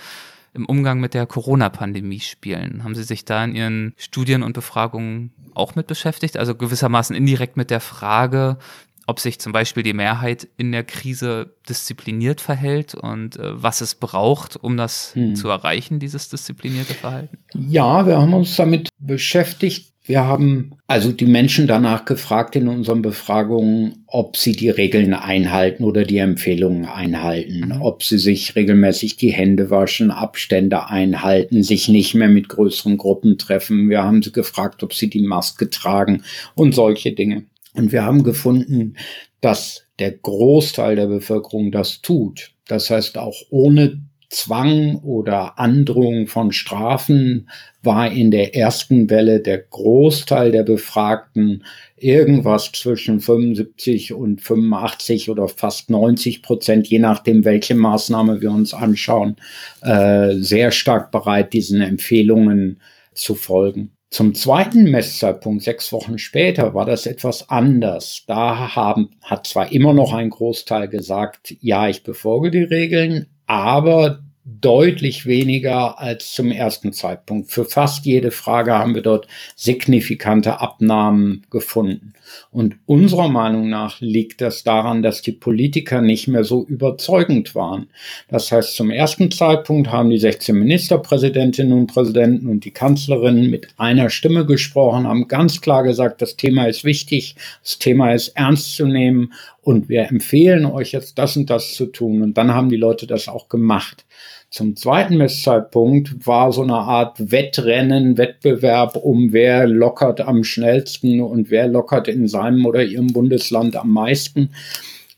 [0.54, 2.82] im Umgang mit der Corona-Pandemie spielen.
[2.84, 6.36] Haben Sie sich da in Ihren Studien und Befragungen auch mit beschäftigt?
[6.36, 8.58] Also gewissermaßen indirekt mit der Frage,
[9.06, 13.96] ob sich zum Beispiel die Mehrheit in der Krise diszipliniert verhält und äh, was es
[13.96, 15.34] braucht, um das hm.
[15.34, 17.38] zu erreichen, dieses disziplinierte Verhalten?
[17.54, 19.92] Ja, wir haben uns damit beschäftigt.
[20.10, 25.84] Wir haben also die Menschen danach gefragt in unseren Befragungen, ob sie die Regeln einhalten
[25.84, 27.80] oder die Empfehlungen einhalten, mhm.
[27.80, 33.38] ob sie sich regelmäßig die Hände waschen, Abstände einhalten, sich nicht mehr mit größeren Gruppen
[33.38, 33.88] treffen.
[33.88, 36.24] Wir haben sie gefragt, ob sie die Maske tragen
[36.56, 37.44] und solche Dinge.
[37.74, 38.96] Und wir haben gefunden,
[39.40, 42.50] dass der Großteil der Bevölkerung das tut.
[42.66, 47.50] Das heißt, auch ohne Zwang oder Androhung von Strafen
[47.82, 51.64] war in der ersten Welle der Großteil der Befragten
[51.96, 58.72] irgendwas zwischen 75 und 85 oder fast 90 Prozent, je nachdem, welche Maßnahme wir uns
[58.72, 59.34] anschauen,
[59.82, 62.80] äh, sehr stark bereit, diesen Empfehlungen
[63.12, 63.90] zu folgen.
[64.10, 68.24] Zum zweiten Messzeitpunkt, sechs Wochen später, war das etwas anders.
[68.26, 74.20] Da haben, hat zwar immer noch ein Großteil gesagt, ja, ich befolge die Regeln, aber
[74.44, 77.50] deutlich weniger als zum ersten Zeitpunkt.
[77.50, 79.26] Für fast jede Frage haben wir dort
[79.56, 82.14] signifikante Abnahmen gefunden.
[82.52, 87.88] Und unserer Meinung nach liegt das daran, dass die Politiker nicht mehr so überzeugend waren.
[88.28, 93.68] Das heißt, zum ersten Zeitpunkt haben die 16 Ministerpräsidentinnen und Präsidenten und die Kanzlerin mit
[93.78, 98.76] einer Stimme gesprochen, haben ganz klar gesagt, das Thema ist wichtig, das Thema ist ernst
[98.76, 99.32] zu nehmen
[99.62, 102.22] und wir empfehlen euch jetzt das und das zu tun.
[102.22, 104.06] Und dann haben die Leute das auch gemacht.
[104.50, 111.50] Zum zweiten Messzeitpunkt war so eine Art Wettrennen, Wettbewerb um wer lockert am schnellsten und
[111.50, 114.50] wer lockert in seinem oder ihrem Bundesland am meisten.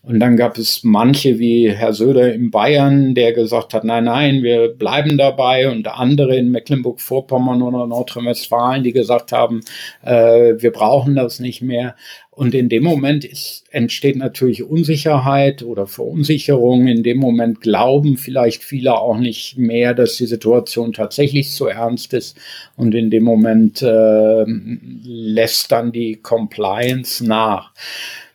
[0.05, 4.43] Und dann gab es manche wie Herr Söder in Bayern, der gesagt hat, nein, nein,
[4.43, 5.69] wir bleiben dabei.
[5.69, 9.61] Und andere in Mecklenburg-Vorpommern oder Nordrhein-Westfalen, die gesagt haben,
[10.03, 11.95] äh, wir brauchen das nicht mehr.
[12.31, 16.87] Und in dem Moment ist, entsteht natürlich Unsicherheit oder Verunsicherung.
[16.87, 22.13] In dem Moment glauben vielleicht viele auch nicht mehr, dass die Situation tatsächlich so ernst
[22.13, 22.37] ist.
[22.75, 27.71] Und in dem Moment äh, lässt dann die Compliance nach.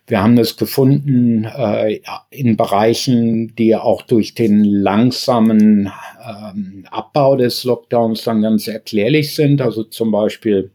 [0.08, 2.00] Wir haben das gefunden äh,
[2.30, 5.92] in Bereichen, die auch durch den langsamen
[6.26, 9.60] ähm, Abbau des Lockdowns dann ganz erklärlich sind.
[9.60, 10.70] Also zum Beispiel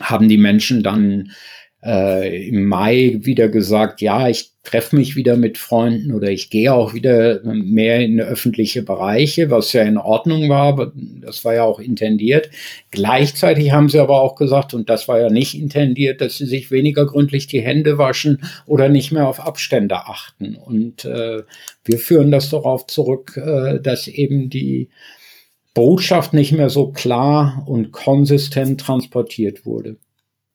[0.00, 1.30] haben die Menschen dann
[1.82, 6.72] äh, im Mai wieder gesagt, ja, ich treffe mich wieder mit Freunden oder ich gehe
[6.74, 11.64] auch wieder mehr in öffentliche Bereiche, was ja in Ordnung war, aber das war ja
[11.64, 12.50] auch intendiert.
[12.90, 16.70] Gleichzeitig haben sie aber auch gesagt, und das war ja nicht intendiert, dass sie sich
[16.70, 20.56] weniger gründlich die Hände waschen oder nicht mehr auf Abstände achten.
[20.56, 21.42] Und äh,
[21.84, 24.90] wir führen das darauf zurück, äh, dass eben die
[25.72, 29.96] Botschaft nicht mehr so klar und konsistent transportiert wurde.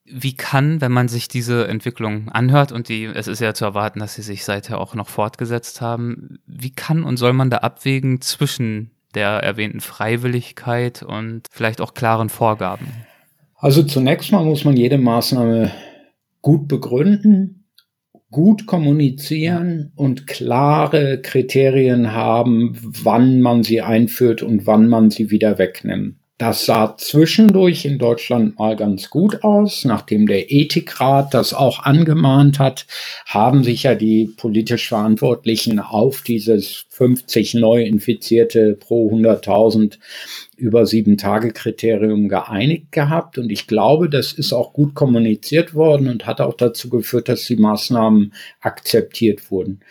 [0.06, 4.00] Wie kann, wenn man sich diese Entwicklung anhört und die, es ist ja zu erwarten,
[4.00, 8.22] dass sie sich seither auch noch fortgesetzt haben, wie kann und soll man da abwägen
[8.22, 12.88] zwischen der erwähnten Freiwilligkeit und vielleicht auch klaren Vorgaben?
[13.56, 15.72] Also zunächst mal muss man jede Maßnahme
[16.42, 17.66] gut begründen,
[18.30, 25.58] gut kommunizieren und klare Kriterien haben, wann man sie einführt und wann man sie wieder
[25.58, 26.18] wegnimmt.
[26.38, 29.86] Das sah zwischendurch in Deutschland mal ganz gut aus.
[29.86, 32.88] Nachdem der Ethikrat das auch angemahnt hat,
[33.26, 39.98] haben sich ja die politisch Verantwortlichen auf dieses 50 Neuinfizierte pro 100.000
[40.58, 43.38] über sieben Tage Kriterium geeinigt gehabt.
[43.38, 47.46] Und ich glaube, das ist auch gut kommuniziert worden und hat auch dazu geführt, dass
[47.46, 49.82] die Maßnahmen akzeptiert wurden.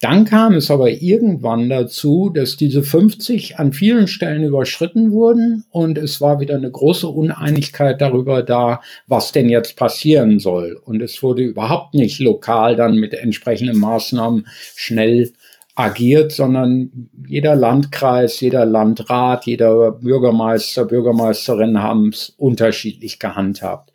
[0.00, 5.98] Dann kam es aber irgendwann dazu, dass diese 50 an vielen Stellen überschritten wurden und
[5.98, 10.80] es war wieder eine große Uneinigkeit darüber da, was denn jetzt passieren soll.
[10.84, 14.46] Und es wurde überhaupt nicht lokal dann mit entsprechenden Maßnahmen
[14.76, 15.32] schnell
[15.74, 23.92] agiert, sondern jeder Landkreis, jeder Landrat, jeder Bürgermeister, Bürgermeisterin haben es unterschiedlich gehandhabt.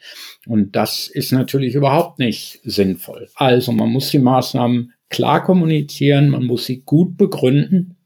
[0.48, 3.30] Und das ist natürlich überhaupt nicht sinnvoll.
[3.36, 7.98] Also man muss die Maßnahmen klar kommunizieren, man muss sie gut begründen.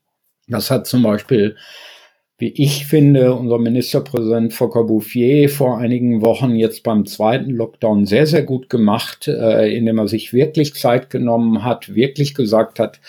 [0.47, 1.55] Das hat zum Beispiel,
[2.37, 8.25] wie ich finde, unser Ministerpräsident Volker Bouffier vor einigen Wochen jetzt beim zweiten Lockdown sehr,
[8.25, 12.99] sehr gut gemacht, äh, indem er sich wirklich Zeit genommen hat, wirklich gesagt hat,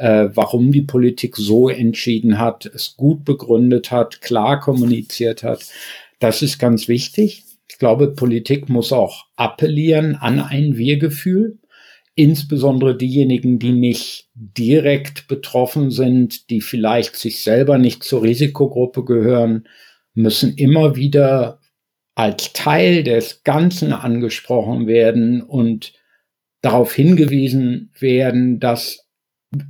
[0.00, 5.66] äh, warum die Politik so entschieden hat, es gut begründet hat, klar kommuniziert hat.
[6.18, 7.44] Das ist ganz wichtig.
[7.68, 11.58] Ich glaube, Politik muss auch appellieren an ein Wir-Gefühl.
[12.14, 19.68] Insbesondere diejenigen, die nicht direkt betroffen sind, die vielleicht sich selber nicht zur Risikogruppe gehören,
[20.14, 21.60] müssen immer wieder
[22.14, 25.92] als Teil des Ganzen angesprochen werden und
[26.62, 28.99] darauf hingewiesen werden, dass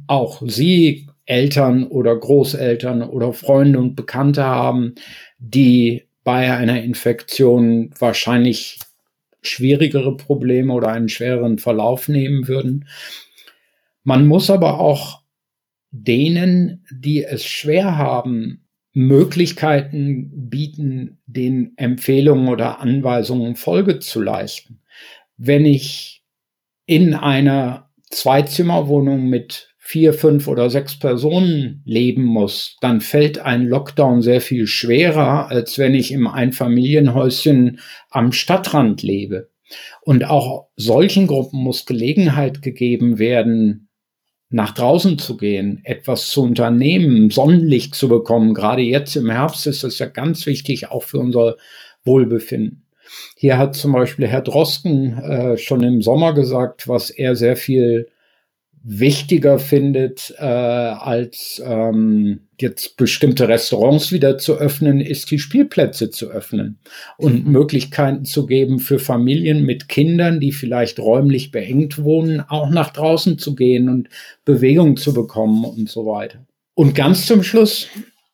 [0.06, 4.94] auch Sie Eltern oder Großeltern oder Freunde und Bekannte haben,
[5.38, 8.78] die bei einer Infektion wahrscheinlich
[9.42, 12.86] schwierigere Probleme oder einen schwereren Verlauf nehmen würden.
[14.04, 15.22] Man muss aber auch
[15.90, 24.82] denen, die es schwer haben, Möglichkeiten bieten, den Empfehlungen oder Anweisungen Folge zu leisten.
[25.36, 26.22] Wenn ich
[26.86, 34.22] in einer Zweizimmerwohnung mit vier, fünf oder sechs Personen leben muss, dann fällt ein Lockdown
[34.22, 39.50] sehr viel schwerer, als wenn ich im Einfamilienhäuschen am Stadtrand lebe.
[40.02, 43.88] Und auch solchen Gruppen muss Gelegenheit gegeben werden,
[44.48, 48.54] nach draußen zu gehen, etwas zu unternehmen, Sonnenlicht zu bekommen.
[48.54, 51.56] Gerade jetzt im Herbst ist das ja ganz wichtig, auch für unser
[52.04, 52.86] Wohlbefinden.
[53.36, 58.06] Hier hat zum Beispiel Herr Drosten äh, schon im Sommer gesagt, was er sehr viel
[58.82, 66.30] wichtiger findet, äh, als ähm, jetzt bestimmte Restaurants wieder zu öffnen, ist die Spielplätze zu
[66.30, 66.78] öffnen
[67.18, 67.52] und mhm.
[67.52, 73.38] Möglichkeiten zu geben für Familien mit Kindern, die vielleicht räumlich beengt wohnen, auch nach draußen
[73.38, 74.08] zu gehen und
[74.44, 76.46] Bewegung zu bekommen und so weiter.
[76.74, 77.88] Und ganz zum Schluss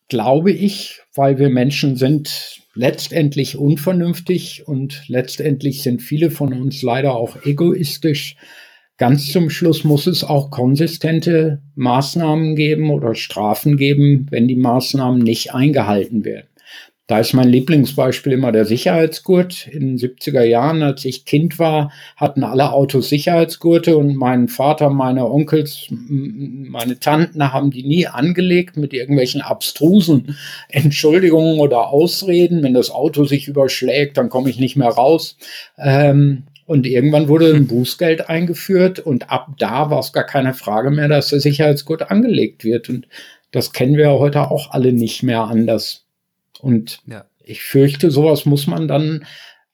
[0.08, 7.16] glaube ich, weil wir Menschen sind letztendlich unvernünftig und letztendlich sind viele von uns leider
[7.16, 8.36] auch egoistisch,
[8.98, 15.20] Ganz zum Schluss muss es auch konsistente Maßnahmen geben oder Strafen geben, wenn die Maßnahmen
[15.20, 16.48] nicht eingehalten werden.
[17.08, 19.68] Da ist mein Lieblingsbeispiel immer der Sicherheitsgurt.
[19.68, 24.90] In den 70er Jahren, als ich Kind war, hatten alle Autos Sicherheitsgurte und mein Vater,
[24.90, 30.36] meine Onkels, meine Tanten haben die nie angelegt mit irgendwelchen abstrusen
[30.68, 32.64] Entschuldigungen oder Ausreden.
[32.64, 35.36] Wenn das Auto sich überschlägt, dann komme ich nicht mehr raus.
[35.78, 40.90] Ähm, und irgendwann wurde ein Bußgeld eingeführt und ab da war es gar keine Frage
[40.90, 42.88] mehr, dass der Sicherheitsgurt angelegt wird.
[42.88, 43.06] Und
[43.52, 46.04] das kennen wir heute auch alle nicht mehr anders.
[46.60, 47.24] Und ja.
[47.42, 49.24] ich fürchte, sowas muss man dann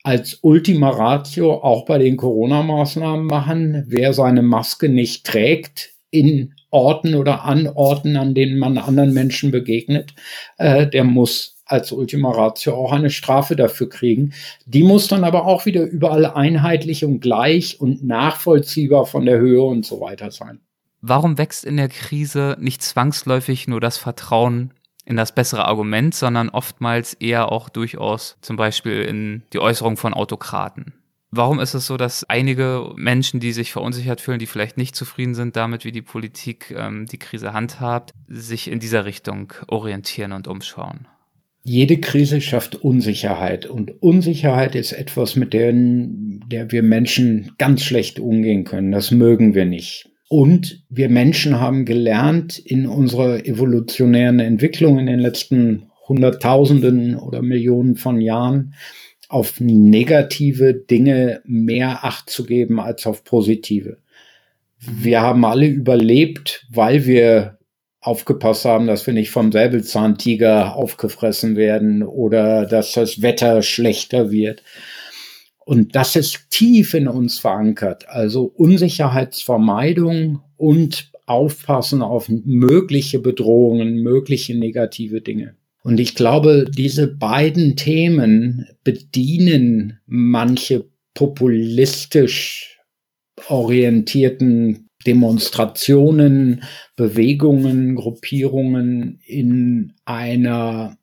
[0.03, 3.85] als Ultima Ratio auch bei den Corona-Maßnahmen machen.
[3.87, 9.51] Wer seine Maske nicht trägt in Orten oder an Orten, an denen man anderen Menschen
[9.51, 10.13] begegnet,
[10.57, 14.33] äh, der muss als Ultima Ratio auch eine Strafe dafür kriegen.
[14.65, 19.63] Die muss dann aber auch wieder überall einheitlich und gleich und nachvollziehbar von der Höhe
[19.63, 20.59] und so weiter sein.
[21.01, 24.71] Warum wächst in der Krise nicht zwangsläufig nur das Vertrauen
[25.05, 30.13] in das bessere Argument, sondern oftmals eher auch durchaus zum Beispiel in die Äußerung von
[30.13, 30.93] Autokraten?
[31.35, 35.33] Warum ist es so, dass einige Menschen, die sich verunsichert fühlen, die vielleicht nicht zufrieden
[35.33, 40.47] sind damit, wie die Politik ähm, die Krise handhabt, sich in dieser Richtung orientieren und
[40.47, 41.07] umschauen?
[41.65, 48.19] Jede Krise schafft Unsicherheit und Unsicherheit ist etwas, mit der, der wir Menschen ganz schlecht
[48.19, 48.91] umgehen können.
[48.91, 50.09] Das mögen wir nicht.
[50.27, 57.95] Und wir Menschen haben gelernt in unserer evolutionären Entwicklung in den letzten Hunderttausenden oder Millionen
[57.95, 58.73] von Jahren
[59.29, 63.97] auf negative Dinge mehr Acht zu geben als auf positive.
[64.79, 67.57] Wir haben alle überlebt, weil wir
[68.03, 74.61] aufgepasst haben, dass wir nicht vom Säbelzahntiger aufgefressen werden oder dass das Wetter schlechter wird.
[75.65, 78.09] Und das ist tief in uns verankert.
[78.09, 85.55] Also Unsicherheitsvermeidung und aufpassen auf mögliche Bedrohungen, mögliche negative Dinge.
[85.83, 92.79] Und ich glaube, diese beiden Themen bedienen manche populistisch
[93.47, 96.63] orientierten Demonstrationen,
[96.95, 100.97] Bewegungen, Gruppierungen in einer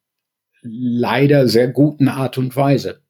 [0.63, 3.01] leider sehr guten Art und Weise.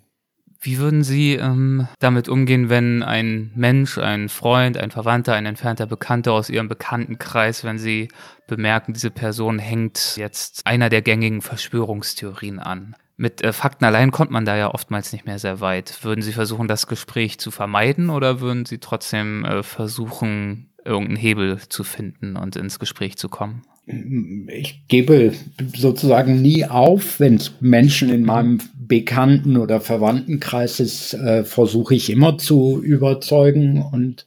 [0.60, 5.86] Wie würden Sie ähm, damit umgehen, wenn ein Mensch, ein Freund, ein Verwandter, ein entfernter
[5.86, 8.08] Bekannter aus Ihrem Bekanntenkreis, wenn Sie
[8.48, 12.96] bemerken, diese Person hängt jetzt einer der gängigen Verschwörungstheorien an?
[13.16, 16.02] Mit äh, Fakten allein kommt man da ja oftmals nicht mehr sehr weit.
[16.02, 21.58] Würden Sie versuchen, das Gespräch zu vermeiden oder würden Sie trotzdem äh, versuchen, irgendeinen Hebel
[21.68, 23.62] zu finden und ins Gespräch zu kommen?
[23.86, 25.32] Ich gebe
[25.76, 32.10] sozusagen nie auf, wenn es Menschen in meinem Bekannten- oder Verwandtenkreis ist, äh, versuche ich
[32.10, 34.26] immer zu überzeugen und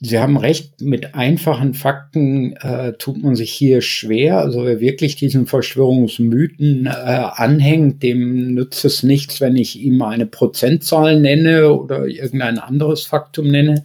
[0.00, 4.38] Sie haben recht, mit einfachen Fakten äh, tut man sich hier schwer.
[4.38, 10.26] Also wer wirklich diesen Verschwörungsmythen äh, anhängt, dem nützt es nichts, wenn ich ihm eine
[10.26, 13.84] Prozentzahl nenne oder irgendein anderes Faktum nenne.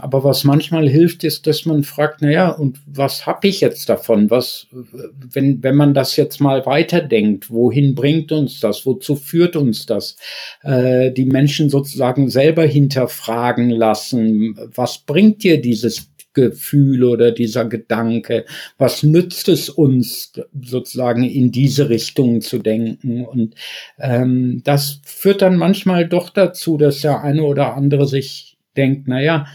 [0.00, 4.30] Aber was manchmal hilft, ist, dass man fragt, naja, und was habe ich jetzt davon?
[4.30, 4.66] Was,
[5.32, 8.86] wenn, wenn man das jetzt mal weiterdenkt, wohin bringt uns das?
[8.86, 10.16] Wozu führt uns das?
[10.62, 14.56] Äh, die Menschen sozusagen selber hinterfragen lassen.
[14.74, 18.44] Was bringt dir dieses Gefühl oder dieser Gedanke?
[18.78, 20.32] Was nützt es uns
[20.62, 23.24] sozusagen in diese Richtung zu denken?
[23.24, 23.54] Und
[23.98, 29.46] ähm, das führt dann manchmal doch dazu, dass der eine oder andere sich denkt, naja,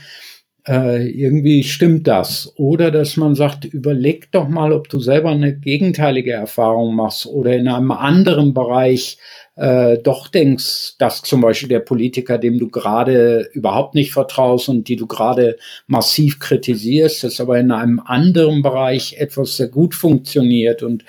[0.68, 2.53] äh, irgendwie stimmt das.
[2.57, 7.53] Oder dass man sagt, überleg doch mal, ob du selber eine gegenteilige Erfahrung machst oder
[7.55, 9.18] in einem anderen Bereich
[9.55, 14.88] äh, doch denkst, dass zum Beispiel der Politiker, dem du gerade überhaupt nicht vertraust und
[14.89, 15.55] die du gerade
[15.88, 21.05] massiv kritisierst, dass aber in einem anderen Bereich etwas sehr gut funktioniert und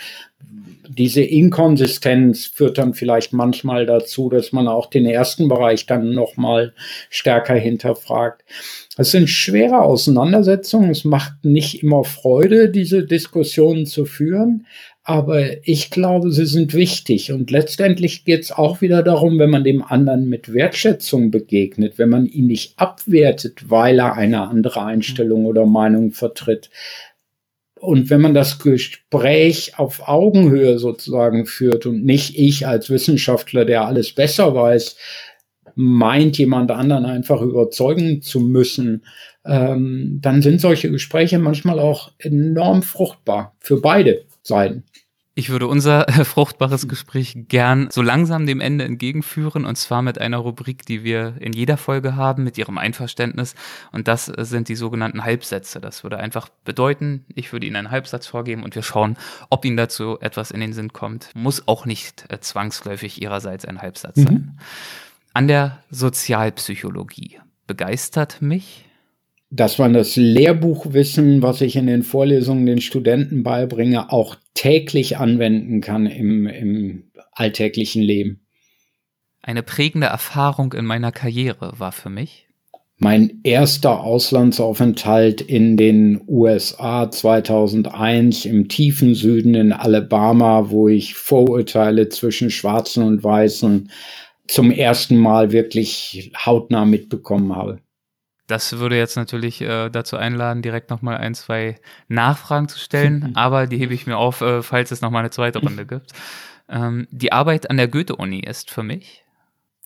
[0.88, 6.72] diese Inkonsistenz führt dann vielleicht manchmal dazu, dass man auch den ersten Bereich dann nochmal
[7.10, 8.44] stärker hinterfragt.
[8.96, 10.90] Es sind schwere Auseinandersetzungen.
[10.90, 14.66] Es macht nicht immer Freude, diese Diskussionen zu führen.
[15.04, 17.30] Aber ich glaube, sie sind wichtig.
[17.30, 22.08] Und letztendlich geht es auch wieder darum, wenn man dem anderen mit Wertschätzung begegnet, wenn
[22.08, 26.70] man ihn nicht abwertet, weil er eine andere Einstellung oder Meinung vertritt.
[27.86, 33.86] Und wenn man das Gespräch auf Augenhöhe sozusagen führt und nicht ich als Wissenschaftler, der
[33.86, 34.96] alles besser weiß,
[35.76, 39.04] meint, jemand anderen einfach überzeugen zu müssen,
[39.44, 44.82] ähm, dann sind solche Gespräche manchmal auch enorm fruchtbar für beide Seiten.
[45.38, 50.38] Ich würde unser fruchtbares Gespräch gern so langsam dem Ende entgegenführen und zwar mit einer
[50.38, 53.54] Rubrik, die wir in jeder Folge haben, mit Ihrem Einverständnis.
[53.92, 55.80] Und das sind die sogenannten Halbsätze.
[55.80, 59.16] Das würde einfach bedeuten, ich würde Ihnen einen Halbsatz vorgeben und wir schauen,
[59.48, 61.30] ob Ihnen dazu etwas in den Sinn kommt.
[61.34, 64.56] Muss auch nicht äh, zwangsläufig Ihrerseits ein Halbsatz sein.
[64.56, 64.58] Mhm
[65.36, 68.85] an der Sozialpsychologie begeistert mich,
[69.50, 75.80] dass man das Lehrbuchwissen, was ich in den Vorlesungen den Studenten beibringe, auch täglich anwenden
[75.80, 78.40] kann im, im alltäglichen Leben.
[79.42, 82.46] Eine prägende Erfahrung in meiner Karriere war für mich,
[82.98, 92.08] mein erster Auslandsaufenthalt in den USA 2001 im tiefen Süden in Alabama, wo ich Vorurteile
[92.08, 93.90] zwischen Schwarzen und Weißen
[94.48, 97.80] zum ersten Mal wirklich hautnah mitbekommen habe.
[98.46, 101.76] Das würde jetzt natürlich äh, dazu einladen, direkt nochmal ein, zwei
[102.08, 105.58] Nachfragen zu stellen, aber die hebe ich mir auf, äh, falls es nochmal eine zweite
[105.58, 106.12] Runde gibt.
[106.68, 109.24] Ähm, die Arbeit an der Goethe-Uni ist für mich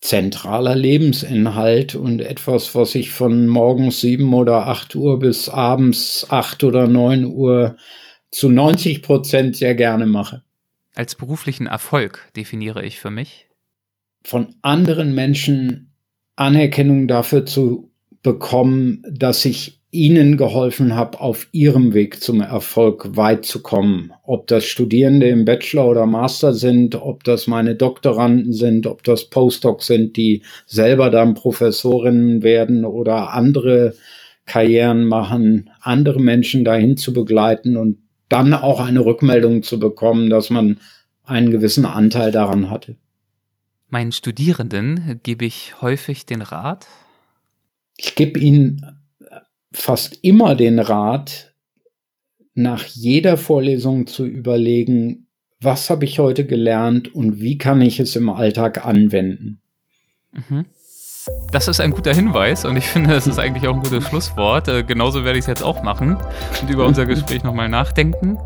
[0.00, 6.64] zentraler Lebensinhalt und etwas, was ich von morgens sieben oder acht Uhr bis abends acht
[6.64, 7.76] oder neun Uhr
[8.30, 10.42] zu 90 Prozent sehr gerne mache.
[10.94, 13.48] Als beruflichen Erfolg definiere ich für mich.
[14.24, 15.92] Von anderen Menschen
[16.36, 17.89] Anerkennung dafür zu
[18.22, 24.12] bekommen, dass ich ihnen geholfen habe, auf ihrem Weg zum Erfolg weit zu kommen.
[24.22, 29.24] Ob das Studierende im Bachelor oder Master sind, ob das meine Doktoranden sind, ob das
[29.30, 33.94] Postdocs sind, die selber dann Professorinnen werden oder andere
[34.46, 37.98] Karrieren machen, andere Menschen dahin zu begleiten und
[38.28, 40.78] dann auch eine Rückmeldung zu bekommen, dass man
[41.24, 42.96] einen gewissen Anteil daran hatte.
[43.88, 46.86] Meinen Studierenden gebe ich häufig den Rat.
[48.02, 48.98] Ich gebe ihnen
[49.72, 51.54] fast immer den Rat,
[52.54, 55.28] nach jeder Vorlesung zu überlegen,
[55.60, 59.60] was habe ich heute gelernt und wie kann ich es im Alltag anwenden.
[60.32, 60.64] Mhm.
[61.52, 64.68] Das ist ein guter Hinweis und ich finde, das ist eigentlich auch ein gutes Schlusswort.
[64.68, 66.16] Äh, genauso werde ich es jetzt auch machen
[66.62, 68.38] und über unser Gespräch nochmal nachdenken.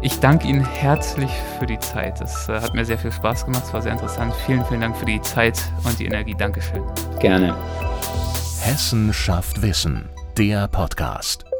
[0.00, 2.22] Ich danke Ihnen herzlich für die Zeit.
[2.22, 4.32] Es äh, hat mir sehr viel Spaß gemacht, es war sehr interessant.
[4.46, 6.34] Vielen, vielen Dank für die Zeit und die Energie.
[6.34, 6.82] Dankeschön.
[7.20, 7.54] Gerne.
[8.64, 10.08] Hessen schafft Wissen
[10.38, 11.51] der Podcast.